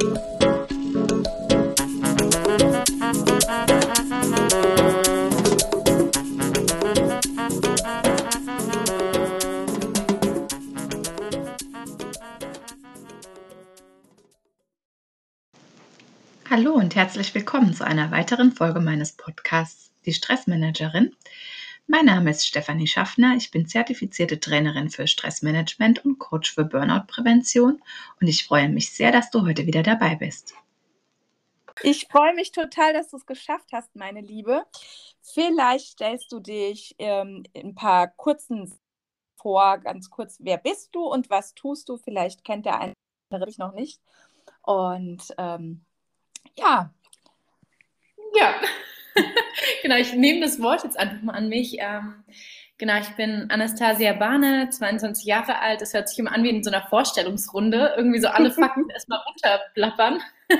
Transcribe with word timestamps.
Hallo 0.00 0.06
und 16.72 16.94
herzlich 16.94 17.34
willkommen 17.34 17.74
zu 17.74 17.84
einer 17.86 18.10
weiteren 18.10 18.52
Folge 18.52 18.80
meines 18.80 19.12
Podcasts 19.12 19.92
Die 20.06 20.14
Stressmanagerin. 20.14 21.14
Mein 21.92 22.04
Name 22.04 22.30
ist 22.30 22.46
Stefanie 22.46 22.86
Schaffner. 22.86 23.34
Ich 23.36 23.50
bin 23.50 23.66
zertifizierte 23.66 24.38
Trainerin 24.38 24.90
für 24.90 25.08
Stressmanagement 25.08 26.04
und 26.04 26.20
Coach 26.20 26.54
für 26.54 26.64
Burnout-Prävention 26.64 27.82
und 28.20 28.28
ich 28.28 28.46
freue 28.46 28.68
mich 28.68 28.92
sehr, 28.92 29.10
dass 29.10 29.32
du 29.32 29.44
heute 29.44 29.66
wieder 29.66 29.82
dabei 29.82 30.14
bist. 30.14 30.54
Ich 31.82 32.06
freue 32.06 32.32
mich 32.36 32.52
total, 32.52 32.92
dass 32.92 33.08
du 33.08 33.16
es 33.16 33.26
geschafft 33.26 33.70
hast, 33.72 33.96
meine 33.96 34.20
Liebe. 34.20 34.64
Vielleicht 35.20 35.86
stellst 35.86 36.30
du 36.30 36.38
dich 36.38 36.94
ähm, 36.98 37.42
in 37.54 37.70
ein 37.70 37.74
paar 37.74 38.06
kurzen 38.06 38.72
vor, 39.34 39.78
ganz 39.78 40.10
kurz, 40.10 40.36
wer 40.38 40.58
bist 40.58 40.94
du 40.94 41.02
und 41.02 41.28
was 41.28 41.56
tust 41.56 41.88
du? 41.88 41.96
Vielleicht 41.96 42.44
kennt 42.44 42.66
der 42.66 42.78
eine 42.78 42.94
dich 43.46 43.58
noch 43.58 43.74
nicht. 43.74 44.00
Und 44.62 45.34
ähm, 45.38 45.84
ja. 46.56 46.94
Ja, 48.32 48.54
genau, 49.82 49.96
ich 49.96 50.14
nehme 50.14 50.40
das 50.40 50.60
Wort 50.60 50.84
jetzt 50.84 50.98
einfach 50.98 51.22
mal 51.22 51.34
an 51.34 51.48
mich. 51.48 51.76
Ähm, 51.78 52.24
genau, 52.78 52.98
ich 53.00 53.08
bin 53.10 53.46
Anastasia 53.50 54.12
Bahne, 54.14 54.70
22 54.70 55.24
Jahre 55.24 55.58
alt. 55.60 55.80
Das 55.80 55.94
hört 55.94 56.08
sich 56.08 56.18
immer 56.18 56.32
an 56.32 56.42
wie 56.42 56.50
in 56.50 56.62
so 56.62 56.70
einer 56.70 56.86
Vorstellungsrunde. 56.86 57.94
Irgendwie 57.96 58.20
so 58.20 58.28
alle 58.28 58.50
Fakten 58.52 58.88
erstmal 58.90 59.20
runterplappern. 59.28 60.20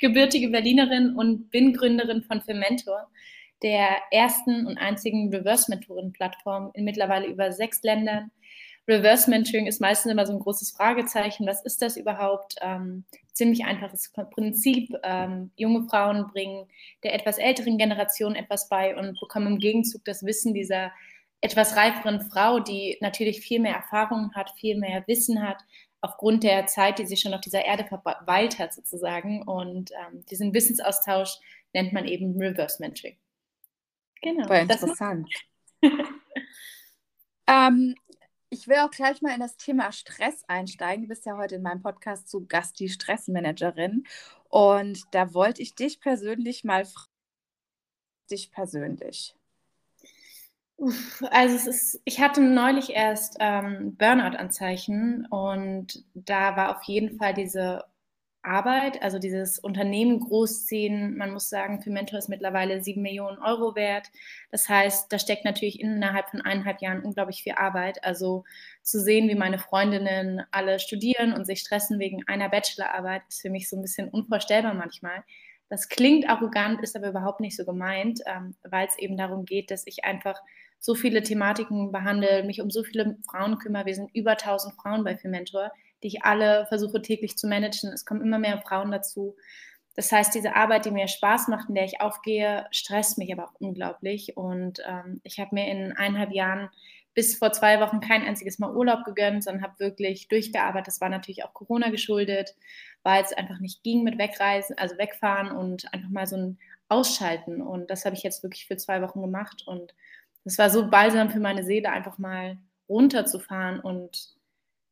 Gebürtige 0.00 0.48
Berlinerin 0.50 1.14
und 1.16 1.50
bin 1.50 1.72
Gründerin 1.72 2.22
von 2.22 2.40
Fermentor, 2.40 3.08
der 3.62 3.88
ersten 4.10 4.66
und 4.66 4.78
einzigen 4.78 5.34
Reverse-Mentoren-Plattform 5.34 6.70
in 6.74 6.84
mittlerweile 6.84 7.26
über 7.26 7.50
sechs 7.52 7.82
Ländern 7.82 8.30
Reverse 8.86 9.30
Mentoring 9.30 9.66
ist 9.66 9.80
meistens 9.80 10.12
immer 10.12 10.26
so 10.26 10.32
ein 10.32 10.40
großes 10.40 10.72
Fragezeichen. 10.72 11.46
Was 11.46 11.64
ist 11.64 11.80
das 11.80 11.96
überhaupt? 11.96 12.56
Ähm, 12.60 13.04
ziemlich 13.34 13.64
einfaches 13.64 14.12
Prinzip. 14.30 14.94
Ähm, 15.02 15.50
junge 15.56 15.86
Frauen 15.88 16.28
bringen 16.28 16.66
der 17.02 17.14
etwas 17.14 17.36
älteren 17.38 17.76
Generation 17.76 18.34
etwas 18.34 18.68
bei 18.68 18.96
und 18.96 19.20
bekommen 19.20 19.48
im 19.48 19.58
Gegenzug 19.58 20.04
das 20.04 20.24
Wissen 20.24 20.54
dieser 20.54 20.92
etwas 21.40 21.76
reiferen 21.76 22.22
Frau, 22.22 22.60
die 22.60 22.96
natürlich 23.02 23.40
viel 23.40 23.60
mehr 23.60 23.74
Erfahrung 23.74 24.32
hat, 24.34 24.50
viel 24.52 24.78
mehr 24.78 25.06
Wissen 25.06 25.46
hat, 25.46 25.58
aufgrund 26.00 26.42
der 26.42 26.66
Zeit, 26.66 26.98
die 26.98 27.06
sie 27.06 27.18
schon 27.18 27.34
auf 27.34 27.42
dieser 27.42 27.64
Erde 27.64 27.84
verweilt 27.84 28.58
hat, 28.58 28.72
sozusagen. 28.72 29.42
Und 29.42 29.90
ähm, 29.90 30.24
diesen 30.30 30.54
Wissensaustausch 30.54 31.38
nennt 31.74 31.92
man 31.92 32.06
eben 32.06 32.38
Reverse 32.40 32.80
Mentoring. 32.80 33.16
Genau. 34.22 34.48
War 34.48 34.60
interessant. 34.60 35.28
ähm, 37.46 37.94
ich 38.54 38.68
will 38.68 38.76
auch 38.76 38.90
gleich 38.90 39.20
mal 39.20 39.34
in 39.34 39.40
das 39.40 39.56
Thema 39.56 39.90
Stress 39.90 40.44
einsteigen. 40.46 41.02
Du 41.02 41.08
bist 41.08 41.26
ja 41.26 41.36
heute 41.36 41.56
in 41.56 41.62
meinem 41.62 41.82
Podcast 41.82 42.28
zu 42.28 42.46
Gast, 42.46 42.78
die 42.78 42.88
Stressmanagerin. 42.88 44.04
Und 44.48 45.02
da 45.10 45.34
wollte 45.34 45.60
ich 45.60 45.74
dich 45.74 46.00
persönlich 46.00 46.62
mal 46.62 46.84
fragen, 46.84 47.10
dich 48.30 48.52
persönlich. 48.52 49.34
Also 51.30 51.56
es 51.56 51.66
ist, 51.66 52.00
ich 52.04 52.20
hatte 52.20 52.40
neulich 52.40 52.90
erst 52.90 53.36
ähm, 53.40 53.96
Burnout-Anzeichen 53.96 55.26
und 55.26 56.04
da 56.14 56.56
war 56.56 56.76
auf 56.76 56.82
jeden 56.84 57.18
Fall 57.18 57.34
diese 57.34 57.84
Arbeit, 58.44 59.02
also 59.02 59.18
dieses 59.18 59.58
Unternehmen 59.58 60.20
großziehen. 60.20 61.16
Man 61.16 61.32
muss 61.32 61.48
sagen, 61.48 61.82
für 61.82 61.90
Mentor 61.90 62.18
ist 62.18 62.28
mittlerweile 62.28 62.82
sieben 62.82 63.02
Millionen 63.02 63.38
Euro 63.38 63.74
wert. 63.74 64.10
Das 64.50 64.68
heißt, 64.68 65.12
da 65.12 65.18
steckt 65.18 65.44
natürlich 65.44 65.80
innerhalb 65.80 66.30
von 66.30 66.40
eineinhalb 66.40 66.80
Jahren 66.80 67.02
unglaublich 67.02 67.42
viel 67.42 67.54
Arbeit. 67.54 68.02
Also 68.04 68.44
zu 68.82 69.00
sehen, 69.00 69.28
wie 69.28 69.34
meine 69.34 69.58
Freundinnen 69.58 70.42
alle 70.50 70.78
studieren 70.78 71.32
und 71.32 71.46
sich 71.46 71.60
stressen 71.60 71.98
wegen 71.98 72.22
einer 72.26 72.48
Bachelorarbeit, 72.48 73.22
ist 73.28 73.42
für 73.42 73.50
mich 73.50 73.68
so 73.68 73.76
ein 73.76 73.82
bisschen 73.82 74.08
unvorstellbar 74.08 74.74
manchmal. 74.74 75.24
Das 75.68 75.88
klingt 75.88 76.28
arrogant, 76.28 76.82
ist 76.82 76.96
aber 76.96 77.08
überhaupt 77.08 77.40
nicht 77.40 77.56
so 77.56 77.64
gemeint, 77.64 78.20
ähm, 78.26 78.54
weil 78.62 78.86
es 78.86 78.98
eben 78.98 79.16
darum 79.16 79.44
geht, 79.44 79.70
dass 79.70 79.86
ich 79.86 80.04
einfach 80.04 80.40
so 80.78 80.94
viele 80.94 81.22
Thematiken 81.22 81.92
behandle, 81.92 82.44
mich 82.44 82.60
um 82.60 82.70
so 82.70 82.84
viele 82.84 83.16
Frauen 83.26 83.58
kümmere. 83.58 83.86
Wir 83.86 83.94
sind 83.94 84.14
über 84.14 84.32
1000 84.32 84.74
Frauen 84.74 85.02
bei 85.02 85.18
Mentor 85.24 85.72
die 86.04 86.08
ich 86.08 86.22
alle 86.22 86.66
versuche 86.66 87.00
täglich 87.00 87.36
zu 87.38 87.48
managen. 87.48 87.90
Es 87.92 88.04
kommen 88.04 88.20
immer 88.20 88.38
mehr 88.38 88.58
Frauen 88.58 88.92
dazu. 88.92 89.34
Das 89.96 90.12
heißt, 90.12 90.34
diese 90.34 90.54
Arbeit, 90.54 90.84
die 90.84 90.90
mir 90.90 91.08
Spaß 91.08 91.48
macht, 91.48 91.70
in 91.70 91.74
der 91.74 91.84
ich 91.84 92.00
aufgehe, 92.00 92.66
stresst 92.70 93.16
mich 93.16 93.32
aber 93.32 93.44
auch 93.44 93.54
unglaublich. 93.58 94.36
Und 94.36 94.82
ähm, 94.86 95.20
ich 95.24 95.40
habe 95.40 95.54
mir 95.54 95.66
in 95.68 95.92
eineinhalb 95.92 96.32
Jahren 96.32 96.68
bis 97.14 97.38
vor 97.38 97.52
zwei 97.52 97.80
Wochen 97.80 98.00
kein 98.00 98.22
einziges 98.22 98.58
Mal 98.58 98.74
Urlaub 98.74 99.04
gegönnt, 99.04 99.44
sondern 99.44 99.62
habe 99.62 99.78
wirklich 99.78 100.28
durchgearbeitet. 100.28 100.88
Das 100.88 101.00
war 101.00 101.08
natürlich 101.08 101.44
auch 101.44 101.54
Corona 101.54 101.88
geschuldet, 101.90 102.54
weil 103.02 103.22
es 103.22 103.32
einfach 103.32 103.60
nicht 103.60 103.82
ging 103.82 104.02
mit 104.02 104.18
Wegreisen, 104.18 104.76
also 104.76 104.98
wegfahren 104.98 105.50
und 105.52 105.92
einfach 105.94 106.10
mal 106.10 106.26
so 106.26 106.36
ein 106.36 106.58
Ausschalten. 106.88 107.62
Und 107.62 107.88
das 107.88 108.04
habe 108.04 108.14
ich 108.14 108.24
jetzt 108.24 108.42
wirklich 108.42 108.66
für 108.66 108.76
zwei 108.76 109.00
Wochen 109.00 109.22
gemacht. 109.22 109.62
Und 109.66 109.94
es 110.44 110.58
war 110.58 110.68
so 110.68 110.90
balsam 110.90 111.30
für 111.30 111.40
meine 111.40 111.64
Seele, 111.64 111.90
einfach 111.90 112.18
mal 112.18 112.58
runterzufahren 112.88 113.80
und 113.80 114.34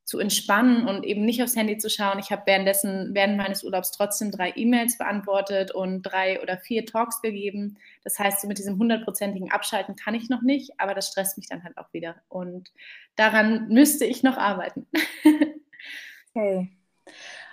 zu 0.05 0.19
entspannen 0.19 0.89
und 0.89 1.05
eben 1.05 1.25
nicht 1.25 1.43
aufs 1.43 1.57
Handy 1.57 1.79
zu 1.79 1.89
schauen. 1.89 2.19
Ich 2.19 2.33
habe 2.33 2.43
währenddessen, 2.47 3.15
während 3.15 3.37
meines 3.37 3.63
Urlaubs 3.63 3.93
trotzdem 3.93 4.31
drei 4.31 4.53
E-Mails 4.57 4.99
beantwortet 4.99 5.71
und 5.71 6.03
drei 6.03 6.43
oder 6.43 6.59
vier 6.59 6.85
Talks 6.87 7.23
gegeben. 7.23 7.79
Das 8.03 8.19
heißt, 8.19 8.41
so 8.41 8.49
mit 8.49 8.59
diesem 8.59 8.79
hundertprozentigen 8.79 9.53
Abschalten 9.53 9.95
kann 9.95 10.15
ich 10.15 10.29
noch 10.29 10.43
nicht, 10.43 10.73
aber 10.79 10.95
das 10.95 11.09
stresst 11.09 11.37
mich 11.39 11.49
dann 11.49 11.63
halt 11.63 11.79
auch 11.79 11.93
wieder. 11.93 12.17
Und 12.29 12.73
daran 13.15 13.69
müsste 13.69 14.05
ich 14.05 14.23
noch 14.23 14.37
arbeiten. 14.37 14.87
okay. 16.35 16.69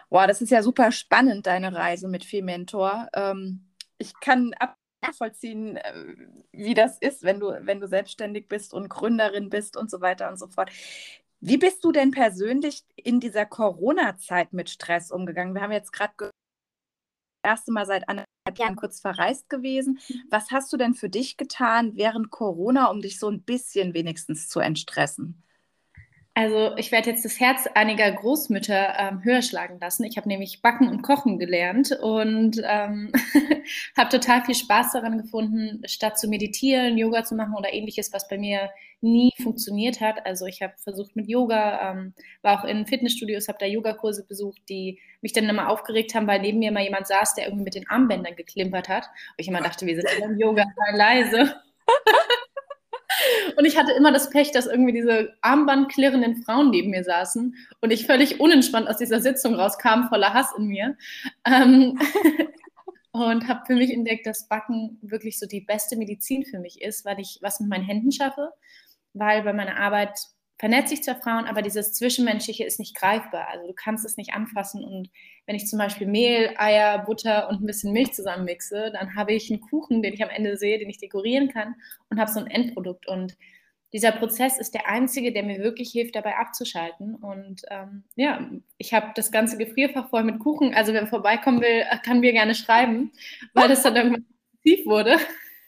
Wow, 0.09 0.25
das 0.25 0.41
ist 0.41 0.49
ja 0.49 0.63
super 0.63 0.91
spannend, 0.91 1.45
deine 1.45 1.73
Reise 1.75 2.07
mit 2.07 2.25
Fementor. 2.25 3.09
Ähm, 3.13 3.67
ich 3.99 4.19
kann 4.19 4.55
nachvollziehen, 5.01 5.77
äh, 5.77 5.93
wie 6.51 6.73
das 6.73 6.97
ist, 6.97 7.23
wenn 7.23 7.39
du, 7.39 7.55
wenn 7.61 7.79
du 7.79 7.87
selbstständig 7.87 8.47
bist 8.47 8.73
und 8.73 8.89
Gründerin 8.89 9.49
bist 9.49 9.77
und 9.77 9.91
so 9.91 10.01
weiter 10.01 10.29
und 10.29 10.37
so 10.37 10.47
fort. 10.47 10.71
Wie 11.41 11.57
bist 11.57 11.83
du 11.85 11.91
denn 11.91 12.11
persönlich 12.11 12.83
in 12.95 13.19
dieser 13.19 13.45
Corona-Zeit 13.45 14.51
mit 14.53 14.69
Stress 14.69 15.09
umgegangen? 15.11 15.53
Wir 15.53 15.61
haben 15.61 15.71
jetzt 15.71 15.93
gerade 15.93 16.13
das 16.17 16.31
erste 17.43 17.71
Mal 17.71 17.85
seit 17.85 18.09
anderthalb 18.09 18.57
Jahren 18.57 18.75
kurz 18.75 18.99
verreist 18.99 19.49
gewesen. 19.49 19.99
Was 20.29 20.51
hast 20.51 20.71
du 20.73 20.77
denn 20.77 20.93
für 20.95 21.09
dich 21.09 21.37
getan 21.37 21.95
während 21.95 22.29
Corona, 22.29 22.87
um 22.91 23.01
dich 23.01 23.19
so 23.19 23.29
ein 23.29 23.43
bisschen 23.43 23.93
wenigstens 23.93 24.49
zu 24.49 24.59
entstressen? 24.59 25.43
Also 26.39 26.73
ich 26.77 26.93
werde 26.93 27.09
jetzt 27.09 27.25
das 27.25 27.37
Herz 27.41 27.67
einiger 27.75 28.09
Großmütter 28.09 28.97
ähm, 28.97 29.25
höher 29.25 29.41
schlagen 29.41 29.77
lassen. 29.81 30.05
Ich 30.05 30.15
habe 30.15 30.29
nämlich 30.29 30.61
Backen 30.61 30.87
und 30.87 31.01
Kochen 31.01 31.37
gelernt 31.37 31.91
und 32.01 32.61
ähm, 32.63 33.11
habe 33.97 34.09
total 34.09 34.45
viel 34.45 34.55
Spaß 34.55 34.93
daran 34.93 35.17
gefunden, 35.17 35.81
statt 35.85 36.17
zu 36.17 36.29
meditieren, 36.29 36.97
Yoga 36.97 37.25
zu 37.25 37.35
machen 37.35 37.55
oder 37.57 37.73
ähnliches, 37.73 38.13
was 38.13 38.29
bei 38.29 38.37
mir 38.37 38.69
nie 39.01 39.33
funktioniert 39.43 39.99
hat. 39.99 40.25
Also 40.25 40.45
ich 40.45 40.61
habe 40.61 40.75
versucht 40.81 41.13
mit 41.17 41.27
Yoga, 41.27 41.91
ähm, 41.91 42.13
war 42.41 42.61
auch 42.61 42.63
in 42.63 42.87
Fitnessstudios, 42.87 43.49
habe 43.49 43.59
da 43.59 43.65
Yogakurse 43.65 44.25
besucht, 44.25 44.61
die 44.69 44.97
mich 45.19 45.33
dann 45.33 45.49
immer 45.49 45.67
aufgeregt 45.67 46.15
haben, 46.15 46.27
weil 46.27 46.39
neben 46.39 46.59
mir 46.59 46.71
mal 46.71 46.83
jemand 46.83 47.05
saß, 47.07 47.33
der 47.33 47.47
irgendwie 47.47 47.65
mit 47.65 47.75
den 47.75 47.89
Armbändern 47.89 48.37
geklimpert 48.37 48.87
hat. 48.87 49.03
Und 49.07 49.39
ich 49.39 49.49
immer 49.49 49.59
dachte, 49.59 49.85
wir 49.85 49.95
sind 49.97 50.07
im 50.23 50.39
Yoga, 50.39 50.63
leise. 50.93 51.53
Und 53.57 53.65
ich 53.65 53.77
hatte 53.77 53.91
immer 53.93 54.11
das 54.11 54.29
Pech, 54.29 54.51
dass 54.51 54.67
irgendwie 54.67 54.93
diese 54.93 55.33
armbandklirrenden 55.41 56.43
Frauen 56.43 56.69
neben 56.69 56.91
mir 56.91 57.03
saßen 57.03 57.55
und 57.81 57.91
ich 57.91 58.05
völlig 58.05 58.39
unentspannt 58.39 58.87
aus 58.87 58.97
dieser 58.97 59.19
Sitzung 59.19 59.55
rauskam, 59.55 60.07
voller 60.09 60.33
Hass 60.33 60.53
in 60.57 60.67
mir. 60.67 60.95
Ähm, 61.45 61.99
und 63.11 63.47
habe 63.47 63.61
für 63.65 63.75
mich 63.75 63.91
entdeckt, 63.91 64.27
dass 64.27 64.47
Backen 64.47 64.99
wirklich 65.01 65.39
so 65.39 65.47
die 65.47 65.61
beste 65.61 65.97
Medizin 65.97 66.45
für 66.45 66.59
mich 66.59 66.81
ist, 66.81 67.05
weil 67.05 67.19
ich 67.19 67.39
was 67.41 67.59
mit 67.59 67.69
meinen 67.69 67.85
Händen 67.85 68.11
schaffe, 68.11 68.51
weil 69.13 69.43
bei 69.43 69.53
meiner 69.53 69.77
Arbeit 69.77 70.19
vernetze 70.59 70.93
ich 70.93 71.03
zwar 71.03 71.21
Frauen, 71.21 71.45
aber 71.45 71.61
dieses 71.61 71.93
Zwischenmenschliche 71.93 72.65
ist 72.65 72.79
nicht 72.79 72.93
greifbar. 72.95 73.47
Also 73.49 73.65
du 73.65 73.73
kannst 73.73 74.05
es 74.05 74.17
nicht 74.17 74.33
anfassen. 74.33 74.83
Und 74.83 75.09
wenn 75.45 75.55
ich 75.55 75.67
zum 75.67 75.79
Beispiel 75.79 76.05
Mehl, 76.05 76.53
Eier, 76.57 76.99
Butter 76.99 77.49
und 77.49 77.61
ein 77.61 77.65
bisschen 77.65 77.93
Milch 77.93 78.13
zusammenmixe, 78.13 78.91
dann 78.91 79.15
habe 79.15 79.33
ich 79.33 79.49
einen 79.49 79.61
Kuchen, 79.61 80.03
den 80.03 80.13
ich 80.13 80.21
am 80.21 80.29
Ende 80.29 80.57
sehe, 80.57 80.77
den 80.77 80.89
ich 80.89 80.97
dekorieren 80.97 81.47
kann 81.47 81.75
und 82.09 82.19
habe 82.19 82.29
so 82.29 82.41
ein 82.41 82.47
Endprodukt. 82.47 83.07
Und 83.07 83.37
dieser 83.93 84.11
Prozess 84.11 84.59
ist 84.59 84.73
der 84.73 84.89
einzige, 84.89 85.31
der 85.31 85.43
mir 85.43 85.59
wirklich 85.59 85.91
hilft, 85.91 86.15
dabei 86.15 86.35
abzuschalten. 86.35 87.15
Und 87.15 87.61
ähm, 87.69 88.03
ja, 88.15 88.51
ich 88.77 88.93
habe 88.93 89.11
das 89.15 89.31
ganze 89.31 89.57
Gefrierfach 89.57 90.09
voll 90.09 90.25
mit 90.25 90.39
Kuchen. 90.39 90.73
Also 90.73 90.91
wer 90.91 91.07
vorbeikommen 91.07 91.61
will, 91.61 91.85
kann 92.03 92.19
mir 92.19 92.33
gerne 92.33 92.53
schreiben, 92.53 93.13
weil 93.53 93.69
das 93.69 93.81
dann 93.83 93.95
irgendwann 93.95 94.25
tief 94.61 94.85
wurde. 94.85 95.17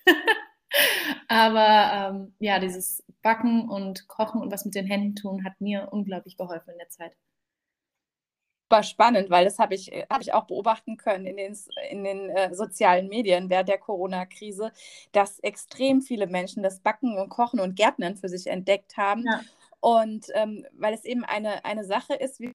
Aber 1.29 2.13
ähm, 2.13 2.33
ja, 2.39 2.59
dieses 2.59 3.03
Backen 3.21 3.69
und 3.69 4.07
Kochen 4.07 4.41
und 4.41 4.51
was 4.51 4.65
mit 4.65 4.75
den 4.75 4.85
Händen 4.85 5.15
tun 5.15 5.44
hat 5.45 5.59
mir 5.62 5.89
unglaublich 5.91 6.38
geholfen 6.38 6.71
in 6.71 6.77
der 6.77 6.89
Zeit. 6.89 7.15
super 8.71 8.83
spannend, 8.83 9.29
weil 9.29 9.44
das 9.44 9.59
habe 9.59 9.75
ich, 9.75 9.91
hab 10.09 10.21
ich 10.21 10.33
auch 10.33 10.45
beobachten 10.45 10.95
können 10.95 11.25
in 11.25 11.38
den, 11.38 11.57
in 11.89 12.03
den 12.06 12.29
äh, 12.29 12.56
sozialen 12.56 13.09
Medien 13.09 13.50
während 13.50 13.68
der 13.68 13.77
Corona-Krise, 13.77 14.71
dass 15.12 15.39
extrem 15.39 16.01
viele 16.01 16.27
Menschen 16.27 16.63
das 16.63 16.79
Backen 16.79 17.18
und 17.18 17.29
Kochen 17.29 17.59
und 17.59 17.75
Gärtnern 17.75 18.15
für 18.15 18.29
sich 18.29 18.47
entdeckt 18.47 18.95
haben. 18.95 19.25
Ja. 19.25 19.41
Und 19.81 20.27
ähm, 20.35 20.65
weil 20.74 20.94
es 20.94 21.03
eben 21.03 21.25
eine, 21.25 21.65
eine 21.65 21.83
Sache 21.83 22.13
ist, 22.13 22.39
wie 22.39 22.53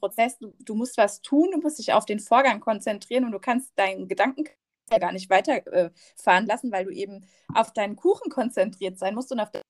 Prozess, 0.00 0.38
du, 0.38 0.54
du, 0.60 0.74
musst 0.74 0.96
was 0.96 1.20
tun, 1.20 1.50
du 1.52 1.58
musst 1.58 1.78
dich 1.78 1.92
auf 1.92 2.06
den 2.06 2.20
Vorgang 2.20 2.60
konzentrieren 2.60 3.24
und 3.24 3.32
du 3.32 3.38
kannst 3.38 3.72
deinen 3.76 4.08
Gedanken 4.08 4.44
gar 4.88 5.12
nicht 5.12 5.28
weiterfahren 5.28 6.44
äh, 6.44 6.48
lassen, 6.48 6.72
weil 6.72 6.86
du 6.86 6.90
eben 6.90 7.26
auf 7.54 7.72
deinen 7.74 7.96
Kuchen 7.96 8.30
konzentriert 8.30 8.98
sein 8.98 9.14
musst 9.14 9.30
und 9.32 9.40
auf 9.40 9.50
deinen 9.50 9.62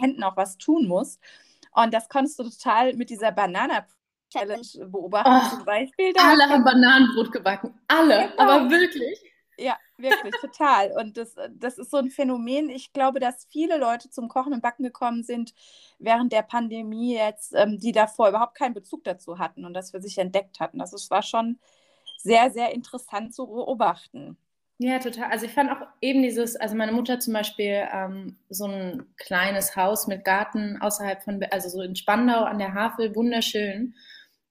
Händen 0.00 0.22
auch 0.22 0.36
was 0.36 0.58
tun 0.58 0.86
musst. 0.86 1.20
Und 1.72 1.92
das 1.94 2.08
konntest 2.08 2.38
du 2.38 2.44
total 2.44 2.94
mit 2.94 3.10
dieser 3.10 3.32
Banana 3.32 3.86
Challenge 4.30 4.86
beobachten 4.86 5.30
oh, 5.30 5.56
zum 5.56 5.64
Beispiel. 5.64 6.12
Da 6.14 6.30
alle 6.30 6.48
haben 6.48 6.64
Bananenbrot 6.64 7.32
gebacken. 7.32 7.78
Alle, 7.88 8.30
genau. 8.30 8.42
aber 8.42 8.70
wirklich. 8.70 9.18
Ja, 9.58 9.76
wirklich, 9.98 10.34
total. 10.40 10.92
Und 10.98 11.16
das, 11.18 11.34
das 11.50 11.78
ist 11.78 11.90
so 11.90 11.98
ein 11.98 12.10
Phänomen. 12.10 12.70
Ich 12.70 12.92
glaube, 12.92 13.20
dass 13.20 13.46
viele 13.50 13.76
Leute 13.76 14.10
zum 14.10 14.28
Kochen 14.28 14.54
und 14.54 14.62
Backen 14.62 14.82
gekommen 14.82 15.22
sind 15.22 15.54
während 15.98 16.32
der 16.32 16.42
Pandemie 16.42 17.14
jetzt, 17.14 17.54
ähm, 17.54 17.78
die 17.78 17.92
davor 17.92 18.30
überhaupt 18.30 18.56
keinen 18.56 18.74
Bezug 18.74 19.04
dazu 19.04 19.38
hatten 19.38 19.64
und 19.64 19.74
das 19.74 19.90
für 19.90 20.00
sich 20.00 20.16
entdeckt 20.18 20.58
hatten. 20.58 20.78
Das 20.78 20.92
ist, 20.94 21.10
war 21.10 21.22
schon 21.22 21.58
sehr, 22.16 22.50
sehr 22.50 22.72
interessant 22.72 23.34
zu 23.34 23.46
beobachten. 23.46 24.38
Ja, 24.78 24.98
total. 24.98 25.30
Also 25.30 25.46
ich 25.46 25.52
fand 25.52 25.70
auch 25.70 25.86
eben 26.02 26.22
dieses, 26.22 26.56
also 26.56 26.74
meine 26.74 26.92
Mutter 26.92 27.20
zum 27.20 27.32
Beispiel 27.32 27.88
ähm, 27.92 28.36
so 28.50 28.66
ein 28.66 29.04
kleines 29.16 29.76
Haus 29.76 30.08
mit 30.08 30.24
Garten 30.24 30.76
außerhalb 30.80 31.22
von, 31.22 31.42
also 31.50 31.68
so 31.68 31.80
in 31.80 31.96
Spandau 31.96 32.42
an 32.42 32.58
der 32.58 32.74
Havel, 32.74 33.14
wunderschön. 33.14 33.94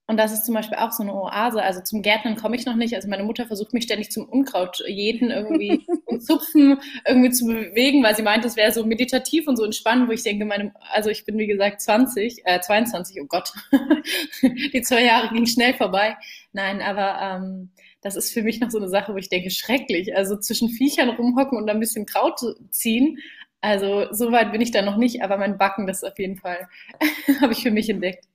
Und 0.07 0.17
das 0.17 0.33
ist 0.33 0.45
zum 0.45 0.55
Beispiel 0.55 0.77
auch 0.77 0.91
so 0.91 1.03
eine 1.03 1.13
Oase. 1.13 1.61
Also 1.61 1.81
zum 1.81 2.01
Gärtnern 2.01 2.35
komme 2.35 2.55
ich 2.55 2.65
noch 2.65 2.75
nicht. 2.75 2.95
Also 2.95 3.07
meine 3.07 3.23
Mutter 3.23 3.45
versucht 3.45 3.73
mich 3.73 3.83
ständig 3.83 4.11
zum 4.11 4.27
Unkraut 4.27 4.83
jeden 4.87 5.29
irgendwie 5.29 5.85
Zupfen 6.19 6.79
irgendwie 7.07 7.31
zu 7.31 7.45
bewegen, 7.45 8.03
weil 8.03 8.15
sie 8.15 8.23
meint, 8.23 8.43
das 8.43 8.55
wäre 8.55 8.71
so 8.71 8.85
meditativ 8.85 9.47
und 9.47 9.55
so 9.55 9.63
entspannend, 9.63 10.09
wo 10.09 10.11
ich 10.11 10.23
denke, 10.23 10.43
meine, 10.43 10.73
also 10.91 11.09
ich 11.09 11.25
bin 11.25 11.37
wie 11.37 11.47
gesagt 11.47 11.81
20, 11.81 12.41
äh, 12.45 12.59
22, 12.59 13.21
oh 13.21 13.25
Gott. 13.25 13.53
Die 14.41 14.81
zwei 14.81 15.03
Jahre 15.03 15.29
gingen 15.29 15.47
schnell 15.47 15.73
vorbei. 15.73 16.17
Nein, 16.51 16.81
aber 16.81 17.19
ähm, 17.21 17.71
das 18.01 18.15
ist 18.15 18.33
für 18.33 18.43
mich 18.43 18.59
noch 18.59 18.71
so 18.71 18.77
eine 18.77 18.89
Sache, 18.89 19.13
wo 19.13 19.17
ich 19.17 19.29
denke, 19.29 19.51
schrecklich. 19.51 20.15
Also 20.15 20.35
zwischen 20.37 20.69
Viechern 20.69 21.09
rumhocken 21.09 21.57
und 21.57 21.69
ein 21.69 21.79
bisschen 21.79 22.05
Kraut 22.05 22.39
ziehen. 22.71 23.19
Also 23.61 24.11
so 24.11 24.31
weit 24.31 24.51
bin 24.51 24.61
ich 24.61 24.71
da 24.71 24.81
noch 24.81 24.97
nicht, 24.97 25.21
aber 25.21 25.37
mein 25.37 25.57
Backen, 25.57 25.85
das 25.85 26.03
auf 26.03 26.17
jeden 26.17 26.37
Fall 26.37 26.67
habe 27.41 27.53
ich 27.53 27.61
für 27.61 27.71
mich 27.71 27.89
entdeckt. 27.89 28.25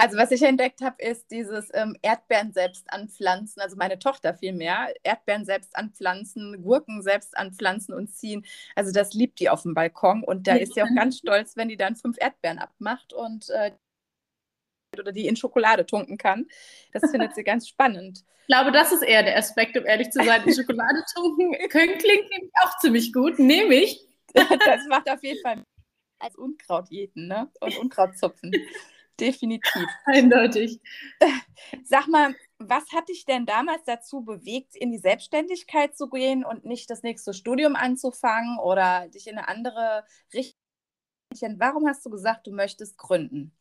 Also 0.00 0.16
was 0.16 0.30
ich 0.30 0.42
entdeckt 0.42 0.80
habe, 0.80 1.02
ist 1.02 1.30
dieses 1.32 1.70
ähm, 1.74 1.96
Erdbeeren 2.02 2.52
selbst 2.52 2.84
anpflanzen, 2.92 3.60
also 3.60 3.74
meine 3.76 3.98
Tochter 3.98 4.32
vielmehr, 4.32 4.94
Erdbeeren 5.02 5.44
selbst 5.44 5.76
anpflanzen, 5.76 6.62
Gurken 6.62 7.02
selbst 7.02 7.36
anpflanzen 7.36 7.94
und 7.94 8.08
ziehen. 8.08 8.46
Also 8.76 8.92
das 8.92 9.12
liebt 9.12 9.40
die 9.40 9.50
auf 9.50 9.62
dem 9.62 9.74
Balkon 9.74 10.22
und 10.22 10.46
da 10.46 10.54
ist 10.54 10.74
sie 10.74 10.84
auch 10.84 10.94
ganz 10.94 11.18
stolz, 11.18 11.56
wenn 11.56 11.68
die 11.68 11.76
dann 11.76 11.96
fünf 11.96 12.16
Erdbeeren 12.20 12.58
abmacht 12.58 13.12
und 13.12 13.50
äh, 13.50 13.72
oder 14.98 15.12
die 15.12 15.26
in 15.26 15.36
Schokolade 15.36 15.86
tunken 15.86 16.18
kann. 16.18 16.46
Das 16.92 17.10
findet 17.10 17.34
sie 17.34 17.44
ganz 17.44 17.68
spannend. 17.68 18.24
Ich 18.50 18.54
glaube, 18.56 18.72
das 18.72 18.92
ist 18.92 19.02
eher 19.02 19.22
der 19.22 19.36
Aspekt, 19.36 19.76
um 19.76 19.84
ehrlich 19.84 20.08
zu 20.08 20.24
sein. 20.24 20.42
In 20.42 20.54
Schokolade 20.54 21.04
tunken 21.14 21.52
können 21.68 21.98
klingt 21.98 22.30
nämlich 22.30 22.50
auch 22.62 22.78
ziemlich 22.78 23.12
gut, 23.12 23.38
nehme 23.38 23.74
ich. 23.74 24.00
das 24.32 24.86
macht 24.88 25.10
auf 25.10 25.22
jeden 25.22 25.42
Fall 25.42 25.62
als 26.18 26.34
Unkraut 26.34 26.88
jeden 26.88 27.28
ne? 27.28 27.50
und 27.60 27.76
Unkrautzupfen 27.76 28.50
definitiv. 29.18 29.86
Eindeutig. 30.04 30.80
Sag 31.84 32.08
mal, 32.08 32.34
was 32.58 32.84
hat 32.92 33.08
dich 33.08 33.24
denn 33.24 33.46
damals 33.46 33.84
dazu 33.84 34.22
bewegt, 34.22 34.76
in 34.76 34.90
die 34.90 34.98
Selbstständigkeit 34.98 35.96
zu 35.96 36.08
gehen 36.08 36.44
und 36.44 36.64
nicht 36.64 36.90
das 36.90 37.02
nächste 37.02 37.34
Studium 37.34 37.76
anzufangen 37.76 38.58
oder 38.58 39.08
dich 39.08 39.26
in 39.26 39.38
eine 39.38 39.48
andere 39.48 40.04
Richtung? 40.32 40.58
Warum 41.58 41.86
hast 41.86 42.04
du 42.06 42.10
gesagt, 42.10 42.46
du 42.46 42.52
möchtest 42.52 42.96
gründen? 42.96 43.52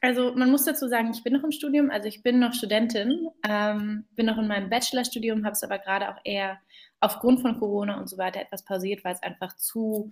Also 0.00 0.34
man 0.34 0.50
muss 0.50 0.64
dazu 0.64 0.88
sagen, 0.88 1.10
ich 1.12 1.22
bin 1.24 1.32
noch 1.32 1.42
im 1.42 1.52
Studium, 1.52 1.90
also 1.90 2.06
ich 2.06 2.22
bin 2.22 2.38
noch 2.38 2.52
Studentin, 2.52 3.28
ähm, 3.48 4.04
bin 4.14 4.26
noch 4.26 4.38
in 4.38 4.46
meinem 4.46 4.68
Bachelorstudium, 4.68 5.44
habe 5.44 5.54
es 5.54 5.62
aber 5.62 5.78
gerade 5.78 6.10
auch 6.10 6.20
eher 6.24 6.58
aufgrund 7.00 7.40
von 7.40 7.58
Corona 7.58 7.98
und 7.98 8.08
so 8.08 8.18
weiter 8.18 8.40
etwas 8.40 8.64
pausiert, 8.64 9.04
weil 9.04 9.14
es 9.14 9.22
einfach 9.22 9.56
zu 9.56 10.10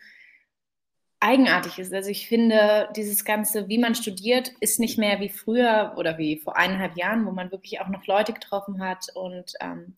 eigenartig 1.20 1.78
ist. 1.78 1.92
Also 1.92 2.10
ich 2.10 2.28
finde, 2.28 2.88
dieses 2.96 3.24
Ganze, 3.24 3.68
wie 3.68 3.78
man 3.78 3.94
studiert, 3.94 4.52
ist 4.60 4.78
nicht 4.78 4.98
mehr 4.98 5.20
wie 5.20 5.30
früher 5.30 5.94
oder 5.96 6.18
wie 6.18 6.36
vor 6.36 6.56
eineinhalb 6.56 6.96
Jahren, 6.96 7.24
wo 7.24 7.30
man 7.30 7.50
wirklich 7.50 7.80
auch 7.80 7.88
noch 7.88 8.06
Leute 8.06 8.32
getroffen 8.32 8.82
hat 8.82 9.06
und 9.14 9.54
ähm, 9.60 9.96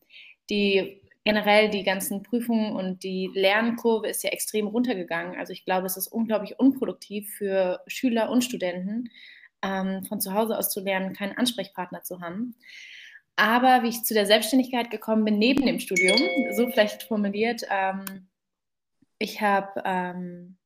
die 0.51 1.01
generell 1.25 1.69
die 1.71 1.83
ganzen 1.83 2.23
Prüfungen 2.23 2.77
und 2.77 3.03
die 3.03 3.29
Lernkurve 3.35 4.07
ist 4.07 4.23
ja 4.23 4.31
extrem 4.31 4.69
runtergegangen. 4.69 5.37
Also 5.37 5.53
ich 5.53 5.65
glaube, 5.65 5.87
es 5.87 5.97
ist 5.97 6.07
unglaublich 6.07 6.61
unproduktiv 6.61 7.29
für 7.35 7.81
Schüler 7.89 8.31
und 8.31 8.45
Studenten, 8.45 9.11
ähm, 9.63 10.05
von 10.05 10.21
zu 10.21 10.35
Hause 10.35 10.59
aus 10.59 10.71
zu 10.71 10.81
lernen, 10.81 11.15
keinen 11.15 11.37
Ansprechpartner 11.37 12.03
zu 12.03 12.21
haben. 12.21 12.55
Aber 13.37 13.83
wie 13.83 13.89
ich 13.89 14.03
zu 14.03 14.15
der 14.15 14.27
Selbstständigkeit 14.27 14.91
gekommen 14.91 15.25
bin, 15.25 15.39
neben 15.39 15.67
dem 15.67 15.79
Studium, 15.79 16.19
so 16.57 16.69
vielleicht 16.69 17.03
formuliert, 17.03 17.63
ähm, 17.71 18.29
ich 19.19 19.41
habe 19.41 19.83
ähm, 19.85 20.57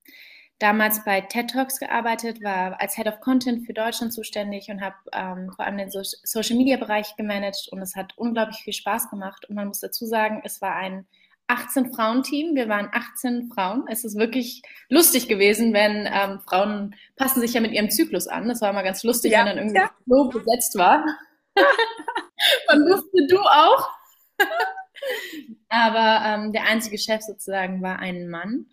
damals 0.60 1.04
bei 1.04 1.20
TED 1.20 1.50
Talks 1.50 1.78
gearbeitet, 1.80 2.42
war 2.42 2.80
als 2.80 2.94
Head 2.94 3.08
of 3.08 3.20
Content 3.20 3.66
für 3.66 3.72
Deutschland 3.72 4.12
zuständig 4.12 4.68
und 4.70 4.80
habe 4.80 4.96
ähm, 5.12 5.50
vor 5.54 5.64
allem 5.64 5.78
den 5.78 5.90
so 5.90 6.00
Social 6.02 6.56
Media 6.56 6.76
Bereich 6.76 7.16
gemanagt 7.16 7.68
und 7.72 7.80
es 7.80 7.96
hat 7.96 8.16
unglaublich 8.16 8.58
viel 8.58 8.72
Spaß 8.72 9.10
gemacht. 9.10 9.48
Und 9.48 9.56
man 9.56 9.68
muss 9.68 9.80
dazu 9.80 10.06
sagen, 10.06 10.42
es 10.44 10.60
war 10.60 10.76
ein 10.76 11.06
18 11.50 11.92
Frauen-Team. 11.92 12.54
Wir 12.54 12.68
waren 12.68 12.88
18 12.92 13.50
Frauen. 13.52 13.84
Es 13.88 14.04
ist 14.04 14.16
wirklich 14.16 14.62
lustig 14.88 15.26
gewesen, 15.26 15.72
wenn 15.72 16.08
ähm, 16.10 16.40
Frauen 16.40 16.94
passen 17.16 17.40
sich 17.40 17.54
ja 17.54 17.60
mit 17.60 17.72
ihrem 17.72 17.90
Zyklus 17.90 18.28
an. 18.28 18.48
Das 18.48 18.60
war 18.60 18.70
immer 18.70 18.84
ganz 18.84 19.02
lustig, 19.02 19.32
ja, 19.32 19.40
wenn 19.40 19.46
dann 19.46 19.58
irgendwie 19.58 19.80
ja. 19.80 19.90
so 20.06 20.28
besetzt 20.28 20.78
war. 20.78 21.04
man 22.68 22.80
wusste 22.82 23.26
du 23.28 23.38
auch. 23.40 23.88
Aber 25.68 26.24
ähm, 26.24 26.52
der 26.52 26.66
einzige 26.66 26.98
Chef 26.98 27.22
sozusagen 27.22 27.82
war 27.82 27.98
ein 27.98 28.28
Mann. 28.28 28.66